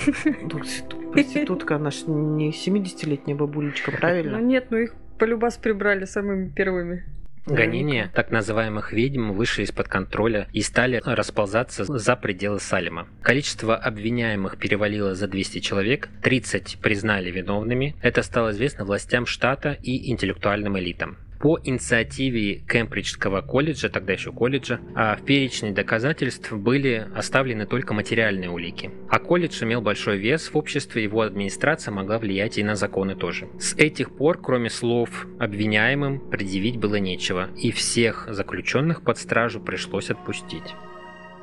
[0.48, 4.36] проститут- Проститутка, она ж не 70-летняя бабулечка, Ну правильно?
[4.38, 7.04] нет, ну их полюбас прибрали самыми первыми.
[7.46, 13.06] Гонения так называемых ведьм вышли из-под контроля и стали расползаться за пределы Салема.
[13.22, 17.94] Количество обвиняемых перевалило за 200 человек, 30 признали виновными.
[18.02, 21.18] Это стало известно властям штата и интеллектуальным элитам.
[21.46, 28.50] По инициативе Кембриджского колледжа, тогда еще колледжа, а в перечне доказательств были оставлены только материальные
[28.50, 28.90] улики.
[29.08, 33.46] А колледж имел большой вес в обществе, его администрация могла влиять и на законы тоже.
[33.60, 40.10] С этих пор, кроме слов обвиняемым, предъявить было нечего, и всех заключенных под стражу пришлось
[40.10, 40.74] отпустить.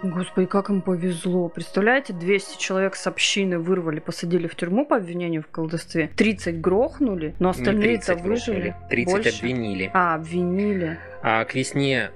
[0.03, 1.47] Господи, как им повезло.
[1.47, 6.09] Представляете, 200 человек с общины вырвали, посадили в тюрьму по обвинению в колдовстве.
[6.15, 8.75] 30 грохнули, но остальные-то выжили.
[8.89, 9.29] 30 Больше?
[9.29, 9.89] обвинили.
[9.93, 10.99] А, обвинили.
[11.21, 12.11] А к весне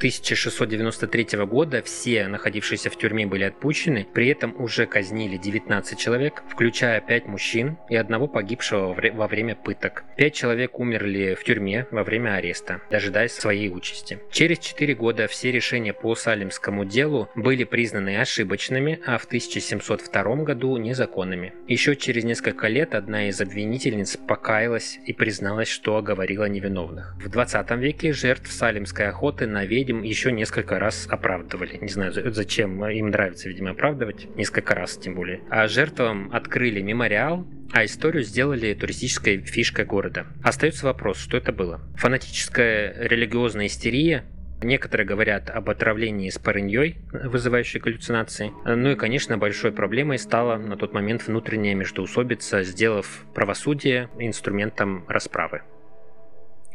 [0.00, 7.02] 1693 года все находившиеся в тюрьме были отпущены, при этом уже казнили 19 человек, включая
[7.02, 10.04] 5 мужчин и одного погибшего во время пыток.
[10.16, 14.20] 5 человек умерли в тюрьме во время ареста, дожидаясь своей участи.
[14.32, 20.78] Через 4 года все решения по Салимскому делу были признаны ошибочными, а в 1702 году
[20.78, 21.52] незаконными.
[21.68, 27.16] Еще через несколько лет одна из обвинительниц покаялась и призналась, что оговорила невиновных.
[27.22, 31.78] В 20 веке жертв салимской охоты на ведьм видим, еще несколько раз оправдывали.
[31.80, 34.28] Не знаю, зачем им нравится, видимо, оправдывать.
[34.36, 35.40] Несколько раз, тем более.
[35.50, 40.26] А жертвам открыли мемориал, а историю сделали туристической фишкой города.
[40.42, 41.80] Остается вопрос, что это было.
[41.96, 44.24] Фанатическая религиозная истерия
[44.62, 48.52] Некоторые говорят об отравлении с парыньей, вызывающей галлюцинации.
[48.66, 55.62] Ну и, конечно, большой проблемой стала на тот момент внутренняя междоусобица, сделав правосудие инструментом расправы.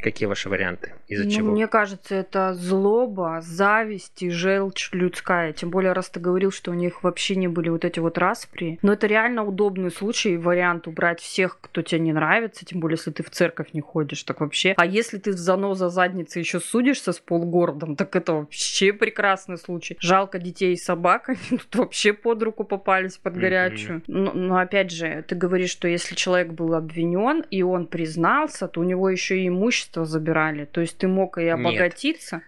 [0.00, 0.92] Какие ваши варианты?
[1.08, 1.52] Из-за ну, чего?
[1.52, 5.52] Мне кажется, это злоба, зависть и желчь людская.
[5.52, 8.78] Тем более, раз ты говорил, что у них вообще не были вот эти вот распри.
[8.82, 13.10] Но это реально удобный случай, вариант убрать всех, кто тебе не нравится, тем более, если
[13.10, 14.74] ты в церковь не ходишь, так вообще.
[14.76, 19.96] А если ты в заноза задницы еще судишься с полгородом, так это вообще прекрасный случай.
[20.00, 24.00] Жалко детей и собак, они тут вообще под руку попались под горячую.
[24.00, 24.04] Mm-hmm.
[24.08, 28.80] Но, но опять же, ты говоришь, что если человек был обвинен и он признался, то
[28.80, 30.64] у него еще и имущество имущество забирали.
[30.64, 32.42] То есть ты мог и обогатиться,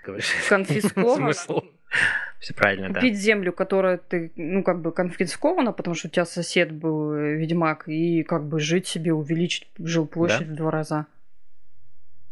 [0.49, 1.37] конфисковать.
[2.39, 3.19] Все правильно, Купить да.
[3.19, 7.89] землю, которая ты, ну, как бы конфискована, потому что у тебя сосед был э, ведьмак,
[7.89, 10.53] и как бы жить себе, увеличить жилплощадь да?
[10.53, 11.07] в два раза.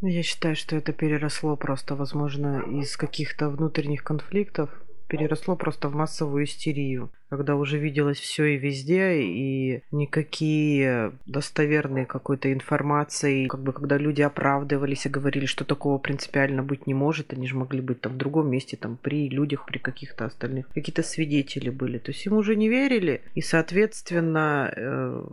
[0.02, 4.70] Я считаю, что это переросло просто, возможно, из каких-то внутренних конфликтов
[5.08, 12.52] переросло просто в массовую истерию, когда уже виделось все и везде, и никакие достоверные какой-то
[12.52, 17.46] информации, как бы когда люди оправдывались и говорили, что такого принципиально быть не может, они
[17.46, 21.70] же могли быть там в другом месте, там при людях, при каких-то остальных, какие-то свидетели
[21.70, 25.26] были, то есть им уже не верили, и, соответственно, э,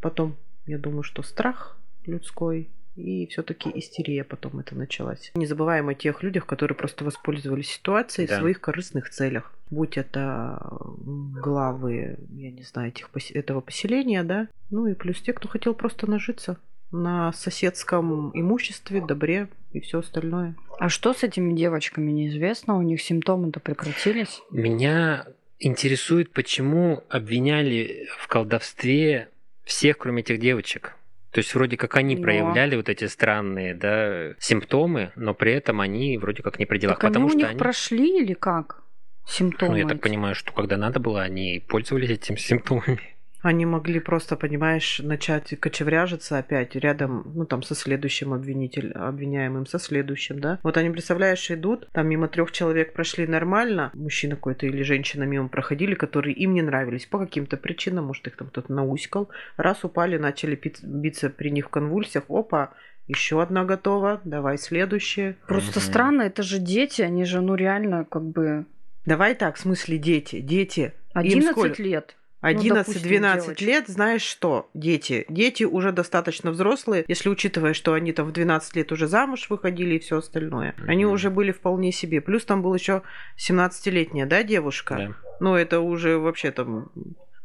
[0.00, 5.30] потом, я думаю, что страх людской и все-таки истерия потом это началась.
[5.34, 8.36] Не забываем о тех людях, которые просто воспользовались ситуацией да.
[8.36, 9.52] в своих корыстных целях.
[9.70, 15.48] Будь это главы, я не знаю, этих, этого поселения, да, ну и плюс те, кто
[15.48, 16.58] хотел просто нажиться
[16.92, 20.54] на соседском имуществе, добре и все остальное.
[20.78, 22.78] А что с этими девочками неизвестно?
[22.78, 24.40] У них симптомы-то прекратились?
[24.50, 25.26] Меня
[25.58, 29.28] интересует, почему обвиняли в колдовстве
[29.64, 30.94] всех, кроме этих девочек.
[31.36, 32.22] То есть вроде как они но...
[32.22, 36.98] проявляли вот эти странные да, симптомы, но при этом они вроде как не при делах.
[36.98, 37.58] Так потому они что у них они...
[37.58, 38.82] прошли или как?
[39.28, 39.72] Симптомы.
[39.72, 40.02] Ну, я так эти?
[40.02, 43.15] понимаю, что когда надо было, они пользовались этими симптомами.
[43.46, 49.78] Они могли просто, понимаешь, начать кочевряжиться опять рядом, ну там со следующим обвинитель, обвиняемым, со
[49.78, 50.58] следующим, да.
[50.64, 55.46] Вот они, представляешь, идут, там мимо трех человек прошли нормально, мужчина какой-то или женщина мимо
[55.46, 60.18] проходили, которые им не нравились по каким-то причинам, может их там кто-то науськал, раз упали,
[60.18, 62.72] начали биться при них в конвульсиях, опа,
[63.06, 65.36] еще одна готова, давай следующая.
[65.46, 65.84] Просто mm-hmm.
[65.84, 68.66] странно, это же дети, они же, ну реально, как бы...
[69.04, 70.94] Давай так, в смысле дети, дети.
[71.14, 72.16] 11 лет.
[72.46, 75.24] 11-12 ну, лет, знаешь что, дети.
[75.28, 79.96] Дети уже достаточно взрослые, если учитывая, что они там в 12 лет уже замуж выходили
[79.96, 80.74] и все остальное.
[80.76, 80.88] Mm-hmm.
[80.88, 82.20] Они уже были вполне себе.
[82.20, 83.02] Плюс там был еще
[83.36, 84.94] 17-летняя, да, девушка?
[84.94, 85.14] Yeah.
[85.40, 86.90] Ну, это уже вообще там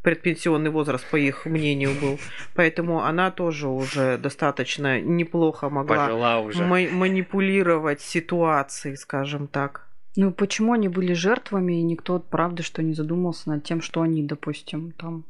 [0.01, 2.19] предпенсионный возраст, по их мнению, был.
[2.55, 6.63] Поэтому она тоже уже достаточно неплохо могла уже.
[6.63, 9.87] манипулировать ситуацией, скажем так.
[10.15, 14.23] Ну почему они были жертвами, и никто, правда, что не задумался над тем, что они,
[14.23, 15.25] допустим, там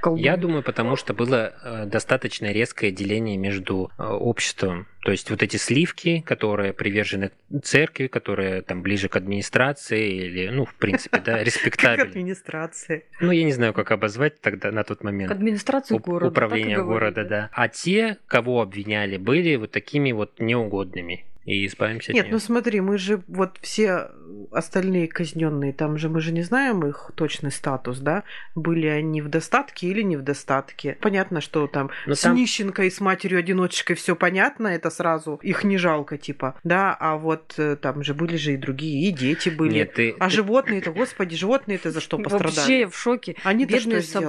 [0.00, 0.24] колдуют?
[0.24, 4.86] Я думаю, потому что было э, достаточно резкое деление между э, обществом.
[5.02, 7.30] То есть вот эти сливки, которые привержены
[7.62, 12.06] церкви, которые там ближе к администрации или, ну, в принципе, да, респектабельны.
[12.06, 13.04] К администрации.
[13.20, 15.30] Ну, я не знаю, как обозвать тогда на тот момент.
[15.30, 16.30] К администрации города.
[16.30, 17.50] Управление города, да.
[17.52, 22.44] А те, кого обвиняли, были вот такими вот неугодными и избавимся Нет, от ну нее.
[22.44, 24.10] смотри, мы же вот все
[24.50, 28.24] остальные казненные, там же мы же не знаем их точный статус, да?
[28.54, 30.98] Были они в достатке или не в достатке.
[31.00, 35.78] Понятно, что там Но с там- нищенкой, с матерью-одиночкой все понятно, это сразу их не
[35.78, 39.72] жалко, типа, да, а вот э, там же были же и другие, и дети были.
[39.74, 42.56] Нет, ты, А ты- животные-то, господи, животные-то за что пострадали?
[42.56, 43.36] Вообще я в шоке.
[43.44, 44.26] Они-то Бедные что сделали?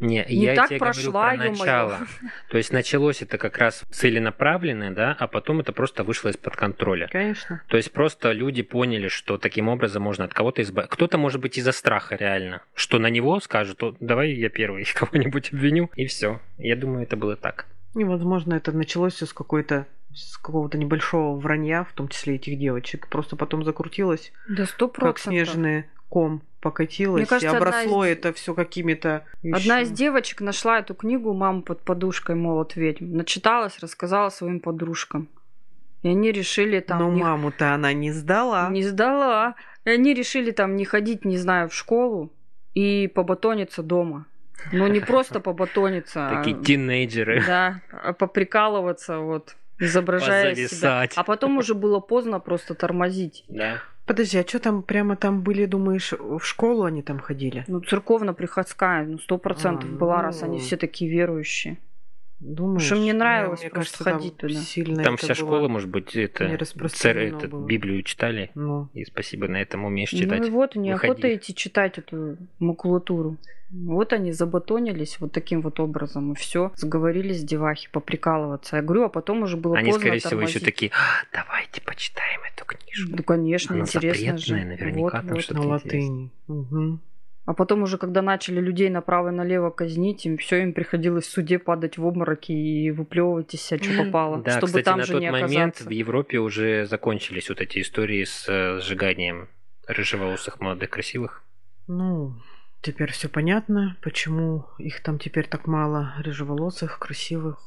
[0.00, 1.98] Не, Не я так тебе прошла, говорю про начало.
[2.48, 7.08] То есть началось это как раз целенаправленно, да, а потом это просто вышло из-под контроля.
[7.12, 7.62] Конечно.
[7.68, 10.94] То есть просто люди поняли, что таким образом можно от кого-то избавиться.
[10.94, 15.52] Кто-то, может быть, из-за страха реально, что на него скажут, «О, давай я первый кого-нибудь
[15.52, 16.40] обвиню, и все.
[16.58, 17.66] Я думаю, это было так.
[17.94, 22.58] И, возможно, это началось все с какой-то с какого-то небольшого вранья, в том числе этих
[22.58, 23.06] девочек.
[23.08, 25.32] Просто потом закрутилось, Да сто как процентов.
[25.32, 29.24] снежный ком покатилось, Мне кажется, и одна обросло из- это все какими-то...
[29.42, 33.16] Одна ещё- из девочек нашла эту книгу «Мама под подушкой молот ведьм».
[33.16, 35.28] Начиталась, рассказала своим подружкам.
[36.02, 36.98] И они решили там...
[36.98, 38.68] Но не- маму-то она не сдала.
[38.70, 39.54] Не сдала.
[39.84, 42.30] И они решили там не ходить, не знаю, в школу
[42.74, 44.26] и побатониться дома.
[44.72, 47.42] Ну, не просто побатониться, а, Такие тинейджеры.
[47.46, 51.08] да, а поприкалываться, вот, изображая себя.
[51.16, 53.44] А потом уже было поздно просто тормозить.
[53.48, 53.78] Да.
[54.10, 57.64] Подожди, а что там прямо там были, думаешь, в школу они там ходили?
[57.68, 60.22] Ну, церковно-приходская, ну, сто процентов А, была, ну.
[60.24, 61.78] раз они все такие верующие.
[62.40, 62.82] Думаешь?
[62.84, 64.60] Что мне Ну, нравилось мне просто кажется, ходить там туда.
[64.62, 65.34] Сильно Там вся было.
[65.36, 67.66] школа, может быть, это, цер- распространено это было.
[67.66, 68.50] Библию читали.
[68.54, 70.40] Ну, И спасибо на этом умеешь читать.
[70.40, 71.34] Ну и вот, неохота Выходи.
[71.36, 73.36] идти читать эту макулатуру.
[73.70, 78.76] Вот они забатонились вот таким вот образом, и все, сговорились девахи поприкалываться.
[78.76, 82.40] Я говорю, а потом уже было Они, поздно скорее всего, еще такие, «А, давайте почитаем
[82.52, 83.12] эту книжку.
[83.16, 84.54] Ну, конечно, Она интересно же.
[84.56, 85.42] наверняка Вот, там вот.
[85.42, 86.30] что-то на латыни.
[86.48, 87.00] Мгм.
[87.50, 91.32] А потом уже, когда начали людей направо и налево казнить, им все им приходилось в
[91.32, 95.04] суде падать в обмороки и выплевывать из себя, что попало, Да, чтобы кстати, там на
[95.04, 95.88] же тот не момент оказаться.
[95.88, 99.48] в Европе уже закончились вот эти истории с э, сжиганием
[99.88, 101.42] рыжеволосых молодых красивых.
[101.88, 102.36] Ну,
[102.82, 107.58] теперь все понятно, почему их там теперь так мало, рыжеволосых, красивых.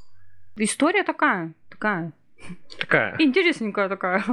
[0.55, 2.13] История такая, такая.
[2.79, 3.15] Такая.
[3.19, 4.23] Интересненькая такая.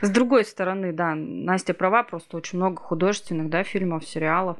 [0.00, 4.56] С другой стороны, да, Настя права, просто очень много художественных, да, фильмов, сериалов.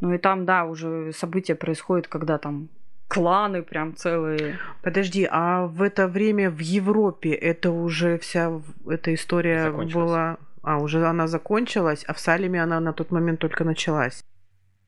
[0.00, 2.68] Ну и там, да, уже события происходят, когда там
[3.08, 4.58] кланы прям целые.
[4.82, 10.38] Подожди, а в это время в Европе это уже вся эта история была...
[10.62, 14.24] А, уже она закончилась, а в Салеме она на тот момент только началась.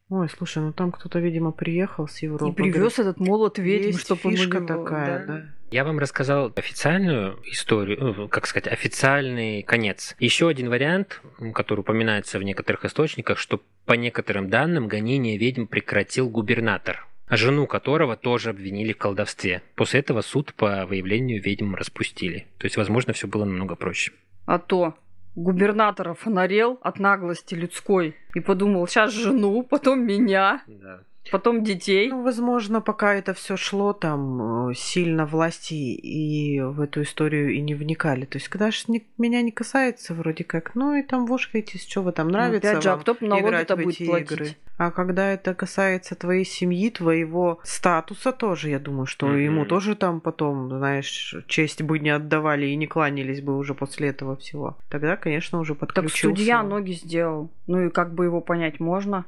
[0.09, 2.53] Ой, слушай, ну там кто-то, видимо, приехал с Европы.
[2.53, 5.33] И привез этот молот ведьм, есть чтобы фишка его- такая, да.
[5.35, 5.45] да.
[5.73, 10.15] Я вам рассказал официальную историю, ну, как сказать, официальный конец.
[10.21, 11.21] Еще один вариант,
[11.55, 17.67] который упоминается в некоторых источниках, что по некоторым данным гонение ведьм прекратил губернатор, а жену
[17.67, 19.63] которого тоже обвинили в колдовстве.
[19.75, 22.47] После этого суд по выявлению ведьм распустили.
[22.59, 24.13] То есть, возможно, все было намного проще.
[24.45, 24.95] А то
[25.37, 31.01] губернатора фонарел от наглости людской и подумал, сейчас жену, потом меня, Да.
[31.31, 32.09] Потом детей.
[32.11, 37.61] Ну, возможно, пока это все шло, там э, сильно власти и в эту историю и
[37.61, 38.25] не вникали.
[38.25, 38.79] То есть, когда же
[39.19, 42.83] меня не касается, вроде как, ну и там вошкаетесь, что вы там Ну, нравится Опять
[42.83, 44.31] же, а кто налоги-то будет платить?
[44.33, 44.49] игры.
[44.79, 49.39] А когда это касается твоей семьи, твоего статуса тоже, я думаю, что Мгм.
[49.39, 54.09] ему тоже там потом, знаешь, честь бы не отдавали и не кланялись бы уже после
[54.09, 54.77] этого всего.
[54.91, 56.21] Тогда, конечно, уже Так подключился.
[56.37, 57.51] судья ноги сделал.
[57.67, 59.25] Ну и как бы его понять можно?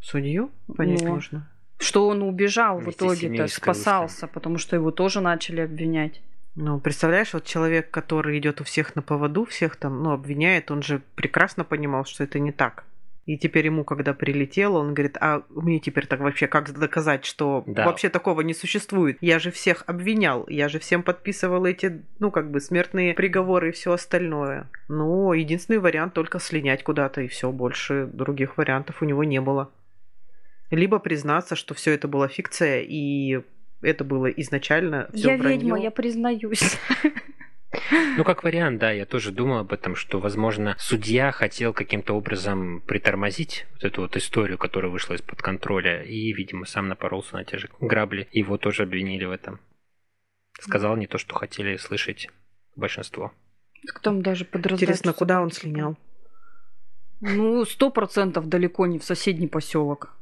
[0.00, 1.14] Судью понять Ну.
[1.14, 1.48] можно.
[1.78, 6.20] Что он убежал в Вместе семьей итоге-то, спасался, потому что его тоже начали обвинять.
[6.56, 10.82] Ну, представляешь, вот человек, который идет у всех на поводу, всех там, ну, обвиняет, он
[10.82, 12.84] же прекрасно понимал, что это не так.
[13.26, 17.62] И теперь ему, когда прилетело, он говорит, а мне теперь так вообще как доказать, что
[17.66, 17.86] Да.
[17.86, 19.18] вообще такого не существует?
[19.20, 23.72] Я же всех обвинял, я же всем подписывал эти, ну, как бы смертные приговоры и
[23.72, 24.68] все остальное.
[24.88, 29.70] Ну, единственный вариант только слинять куда-то, и все, больше других вариантов у него не было.
[30.70, 33.40] Либо признаться, что все это была фикция, и
[33.82, 36.78] это было изначально все я ведьма, я признаюсь.
[38.16, 42.80] Ну, как вариант, да, я тоже думал об этом, что, возможно, судья хотел каким-то образом
[42.80, 47.58] притормозить вот эту вот историю, которая вышла из-под контроля, и, видимо, сам напоролся на те
[47.58, 49.60] же грабли, его тоже обвинили в этом.
[50.58, 52.28] Сказал не то, что хотели слышать
[52.74, 53.32] большинство.
[53.86, 55.96] Так там даже под Интересно, куда он слинял?
[57.20, 60.16] Ну, сто процентов далеко не в соседний поселок.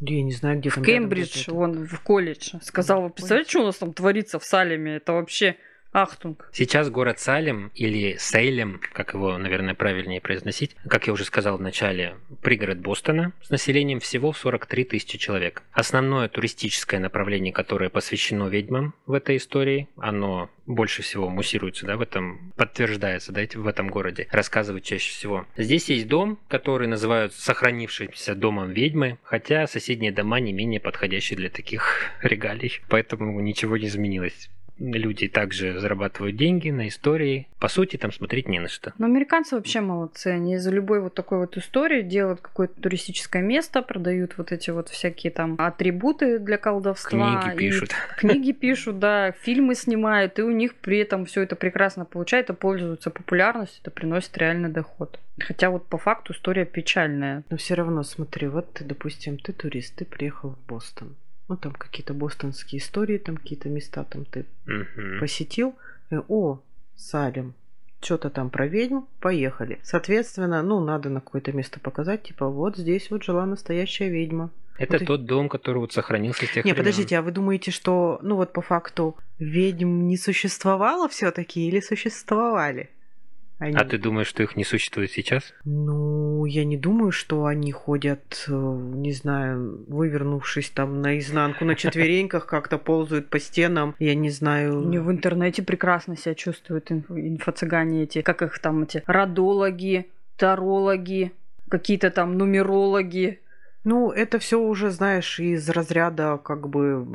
[0.00, 1.54] Я не знаю, где В Кембридж, где-то.
[1.54, 2.54] он в колледж.
[2.62, 4.96] Сказал, вы представляете, что у нас там творится в Салеме?
[4.96, 5.56] Это вообще
[5.94, 6.48] Ахтунг.
[6.52, 11.60] Сейчас город Салем или Сейлем, как его, наверное, правильнее произносить, как я уже сказал в
[11.60, 15.62] начале, пригород Бостона с населением всего в 43 тысячи человек.
[15.72, 22.00] Основное туристическое направление, которое посвящено ведьмам в этой истории, оно больше всего муссируется, да, в
[22.00, 25.46] этом подтверждается, да, в этом городе, рассказывают чаще всего.
[25.56, 31.50] Здесь есть дом, который называют сохранившимся домом ведьмы, хотя соседние дома не менее подходящие для
[31.50, 37.48] таких регалий, поэтому ничего не изменилось люди также зарабатывают деньги на истории.
[37.58, 38.92] По сути, там смотреть не на что.
[38.98, 40.28] Но американцы вообще молодцы.
[40.28, 44.88] Они из-за любой вот такой вот истории делают какое-то туристическое место, продают вот эти вот
[44.88, 47.42] всякие там атрибуты для колдовства.
[47.42, 47.90] Книги пишут.
[48.16, 53.10] Книги пишут, да, фильмы снимают, и у них при этом все это прекрасно получается, пользуются
[53.10, 55.18] популярностью, это приносит реальный доход.
[55.38, 57.42] Хотя вот по факту история печальная.
[57.50, 61.16] Но все равно, смотри, вот ты, допустим, ты турист, ты приехал в Бостон.
[61.48, 65.20] Ну, там какие-то бостонские истории, там какие-то места там ты Мгм.
[65.20, 65.74] посетил.
[66.10, 66.60] И, О,
[66.96, 67.54] Салем,
[68.00, 69.78] что-то там про ведьм, поехали.
[69.82, 74.50] Соответственно, ну, надо на какое-то место показать, типа, вот здесь вот жила настоящая ведьма.
[74.78, 76.76] Это Вот тот дом, который вот сохранился с тех Не, времен.
[76.76, 82.90] подождите, а вы думаете, что, ну вот по факту, ведьм не существовало все-таки или существовали?
[83.64, 85.54] Они- А ты думаешь, что их не существует сейчас?
[85.64, 92.46] Ну, я не думаю, что они ходят, э, не знаю, вывернувшись там наизнанку на четвереньках,
[92.46, 93.94] как-то ползают по стенам.
[93.98, 94.80] Я не знаю.
[94.88, 100.06] Не в интернете прекрасно себя чувствуют инф- инфо-цыгане эти, как их там эти, родологи,
[100.36, 101.32] тарологи,
[101.70, 103.40] какие-то там нумерологи.
[103.84, 107.06] Ну, это все уже, знаешь, из разряда как бы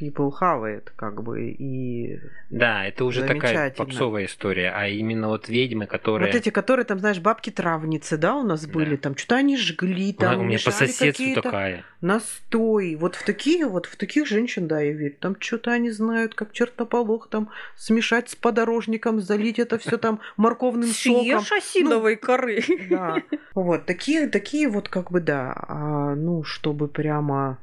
[0.00, 5.48] people have it, как бы, и Да, это уже такая попсовая история, а именно вот
[5.48, 6.32] ведьмы, которые...
[6.32, 9.02] вот эти, которые там, знаешь, бабки-травницы, да, у нас были, Да.
[9.02, 11.84] там что-то они жгли, там у меня по соседству какие-то такая.
[12.00, 12.96] настой.
[12.96, 15.16] Вот в такие вот, в таких женщин, да, я верю.
[15.20, 20.88] Там что-то они знают, как чертополох там смешать с подорожником, залить это все там морковным
[20.88, 21.24] соком.
[21.24, 22.62] Съешь осиновой коры.
[22.90, 23.22] Да.
[23.54, 25.52] Вот, такие, такие вот как бы, да.
[25.68, 27.58] А, ну, чтобы прямо,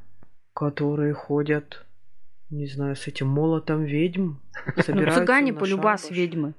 [0.54, 1.86] которые ходят,
[2.50, 4.36] не знаю, с этим молотом ведьм,
[4.88, 6.54] Ну, цыгане полюбас ведьмы.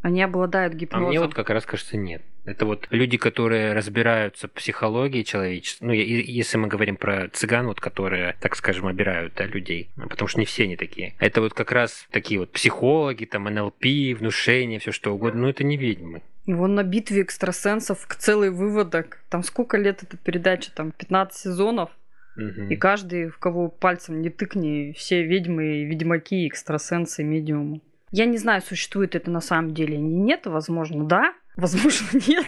[0.00, 1.08] Они обладают А гипнозом.
[1.08, 2.22] мне вот как раз кажется, нет.
[2.44, 5.86] Это вот люди, которые разбираются в психологии человечества.
[5.86, 9.90] Ну, если мы говорим про цыган, вот, которые, так скажем, обирают да, людей.
[9.96, 11.14] Ну, Потому что не все они такие.
[11.18, 13.84] Это вот как раз такие вот психологи, там, НЛП,
[14.18, 15.42] внушение, все что угодно.
[15.42, 16.22] Но это не ведьмы.
[16.46, 19.18] Вон на битве экстрасенсов целый выводок.
[19.28, 20.70] Там сколько лет эта передача?
[20.74, 21.90] Там 15 сезонов.
[22.38, 27.80] И каждый, в кого пальцем не тыкни, все ведьмы, ведьмаки, экстрасенсы, медиумы.
[28.10, 30.46] Я не знаю, существует это на самом деле или нет.
[30.46, 31.34] Возможно, да.
[31.56, 32.46] Возможно, нет.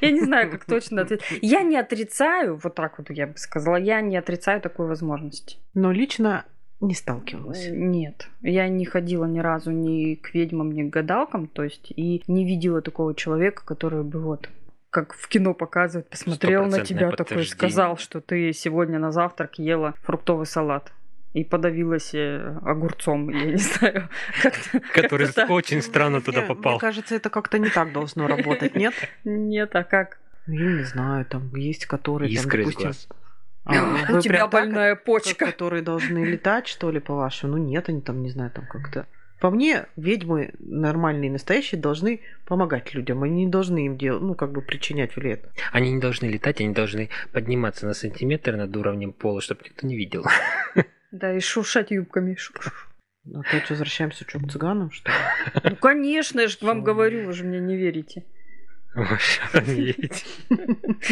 [0.00, 1.24] Я не знаю, как точно ответить.
[1.42, 5.58] Я не отрицаю, вот так вот я бы сказала, я не отрицаю такой возможности.
[5.74, 6.44] Но лично
[6.80, 7.66] не сталкивалась.
[7.66, 11.92] Э, Нет, я не ходила ни разу ни к ведьмам, ни к гадалкам, то есть
[11.94, 14.48] и не видела такого человека, который бы вот
[14.90, 19.94] как в кино показывают, посмотрел на тебя такой, сказал, что ты сегодня на завтрак ела
[20.02, 20.92] фруктовый салат
[21.34, 24.08] и подавилась огурцом, я не знаю.
[24.94, 25.50] Который как-то так.
[25.50, 26.72] очень странно туда попал.
[26.72, 28.94] Мне кажется, это как-то не так должно работать, нет?
[29.24, 30.18] Нет, а как?
[30.46, 33.08] Ну, Я не знаю, там есть которые, там, Искры из глаз.
[33.64, 35.46] а, У вы тебя больная почка.
[35.46, 37.56] которые должны летать, что ли, по-вашему?
[37.56, 39.06] Ну нет, они там, не знаю, там как-то...
[39.40, 43.22] По мне, ведьмы нормальные, настоящие, должны помогать людям.
[43.22, 45.48] Они не должны им делать, ну, как бы причинять вред.
[45.72, 49.96] Они не должны летать, они должны подниматься на сантиметр над уровнем пола, чтобы никто не
[49.96, 50.24] видел.
[51.10, 52.36] Да, и шуршать юбками.
[53.34, 55.16] Опять возвращаемся что, к цыганам, что ли?
[55.64, 58.24] Ну, конечно, я же вам говорю, вы же мне не верите.
[58.94, 60.24] Вообще охренеть.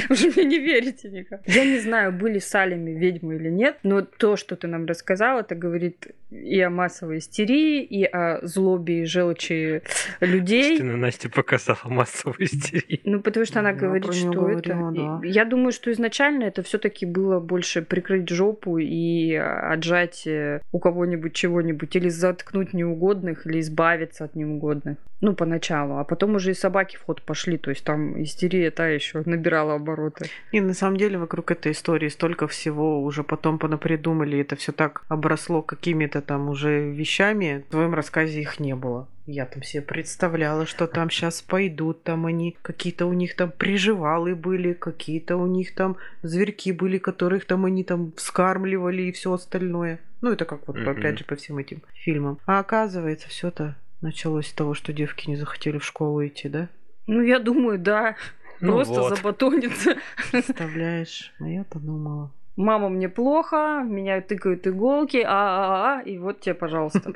[0.09, 1.43] Вы же мне не верите никак.
[1.47, 5.55] Я не знаю, были салями ведьмы или нет, но то, что ты нам рассказал, это
[5.55, 9.83] говорит и о массовой истерии, и о злобе и желчи
[10.21, 10.77] людей.
[10.77, 13.01] Что на Настя показала массовую истерию.
[13.05, 14.91] Ну, потому что она Я говорит, что это...
[14.93, 15.21] да.
[15.23, 20.79] Я думаю, что изначально это все таки было больше прикрыть жопу и отжать э, у
[20.79, 24.97] кого-нибудь чего-нибудь, или заткнуть неугодных, или избавиться от неугодных.
[25.21, 25.99] Ну, поначалу.
[25.99, 29.75] А потом уже и собаки в ход пошли, то есть там истерия та еще набирала
[29.75, 30.27] обороты.
[30.53, 34.39] И на самом деле вокруг этой истории столько всего уже потом понапридумали.
[34.41, 37.65] Это все так обросло какими-то там уже вещами.
[37.69, 39.09] В твоем рассказе их не было.
[39.25, 44.37] Я там себе представляла, что там сейчас пойдут, там они, какие-то у них там приживалы
[44.37, 49.99] были, какие-то у них там зверьки были, которых там они там вскармливали и все остальное.
[50.21, 50.89] Ну, это как вот, Мгм.
[50.91, 52.39] опять же, по всем этим фильмам.
[52.47, 56.69] А оказывается, все это началось с того, что девки не захотели в школу идти, да?
[57.07, 58.17] Ну, я думаю, да.
[58.61, 59.17] Ну Просто вот.
[59.17, 59.97] забатонится.
[60.33, 62.33] Представляешь, а я-то думала.
[62.57, 67.13] Мама, мне плохо, меня тыкают иголки, а, а, а, и вот тебе, пожалуйста.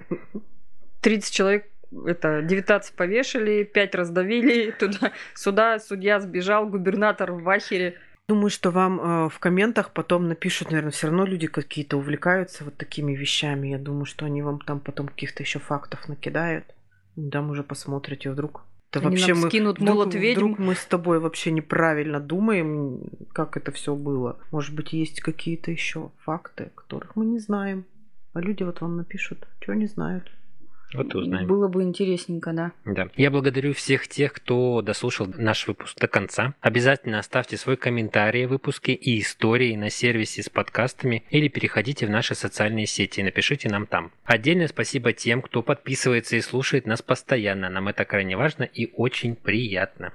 [1.01, 1.67] 30 человек
[2.07, 7.97] это 19 повешали, 5 раздавили, туда, сюда судья сбежал, губернатор в ахере.
[8.31, 12.77] Думаю, что вам э, в комментах потом напишут, наверное, все равно люди какие-то увлекаются вот
[12.77, 13.67] такими вещами.
[13.67, 16.65] Я думаю, что они вам там потом каких-то еще фактов накидают.
[17.33, 18.63] Там уже посмотрите, вдруг.
[18.93, 20.39] Да вообще мы скинут вдруг, молот ведьм.
[20.39, 23.01] Вдруг мы с тобой вообще неправильно думаем,
[23.33, 24.39] как это все было.
[24.53, 27.85] Может быть, есть какие-то еще факты, которых мы не знаем.
[28.33, 30.31] А люди вот вам напишут, что они знают.
[30.93, 31.47] Вот и узнаем.
[31.47, 32.73] Было бы интересненько, да.
[32.85, 33.09] Да.
[33.17, 36.55] Я благодарю всех тех, кто дослушал наш выпуск до конца.
[36.61, 42.11] Обязательно оставьте свой комментарий о выпуске и истории на сервисе с подкастами или переходите в
[42.11, 44.11] наши социальные сети и напишите нам там.
[44.25, 47.71] Отдельное спасибо тем, кто подписывается и слушает нас постоянно.
[47.71, 50.13] Нам это крайне важно и очень приятно.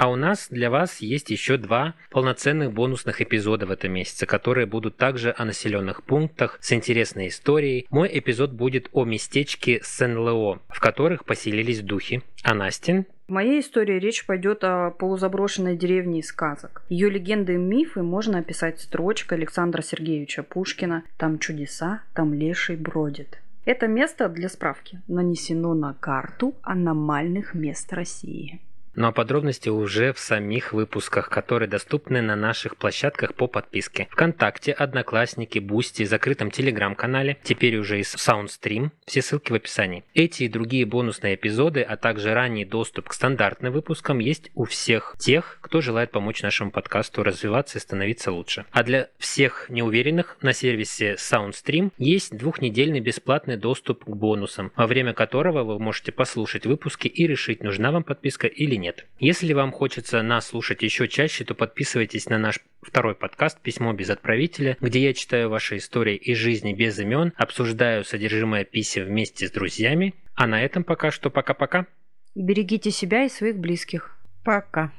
[0.00, 4.64] А у нас для вас есть еще два полноценных бонусных эпизода в этом месяце, которые
[4.64, 7.86] будут также о населенных пунктах с интересной историей.
[7.90, 12.22] Мой эпизод будет о местечке Сен-Лео, в которых поселились духи.
[12.42, 16.82] А Настин в моей истории речь пойдет о полузаброшенной деревне из сказок.
[16.88, 23.38] Ее легенды и мифы можно описать строчкой Александра Сергеевича Пушкина «Там чудеса, там леший бродит».
[23.66, 28.62] Это место, для справки, нанесено на карту аномальных мест России.
[29.02, 34.06] А подробности уже в самих выпусках, которые доступны на наших площадках по подписке.
[34.10, 40.04] Вконтакте, Одноклассники, Бусти, закрытом Телеграм-канале, теперь уже и Soundstream, все ссылки в описании.
[40.14, 45.16] Эти и другие бонусные эпизоды, а также ранний доступ к стандартным выпускам есть у всех
[45.18, 48.64] тех, кто желает помочь нашему подкасту развиваться и становиться лучше.
[48.70, 55.14] А для всех неуверенных на сервисе Soundstream есть двухнедельный бесплатный доступ к бонусам, во время
[55.14, 59.06] которого вы можете послушать выпуски и решить, нужна вам подписка или нет.
[59.18, 64.10] Если вам хочется нас слушать еще чаще, то подписывайтесь на наш второй подкаст «Письмо без
[64.10, 69.52] отправителя», где я читаю ваши истории из жизни без имен, обсуждаю содержимое писем вместе с
[69.52, 70.14] друзьями.
[70.34, 71.86] А на этом пока что пока-пока.
[72.34, 74.16] Берегите себя и своих близких.
[74.44, 74.92] Пока.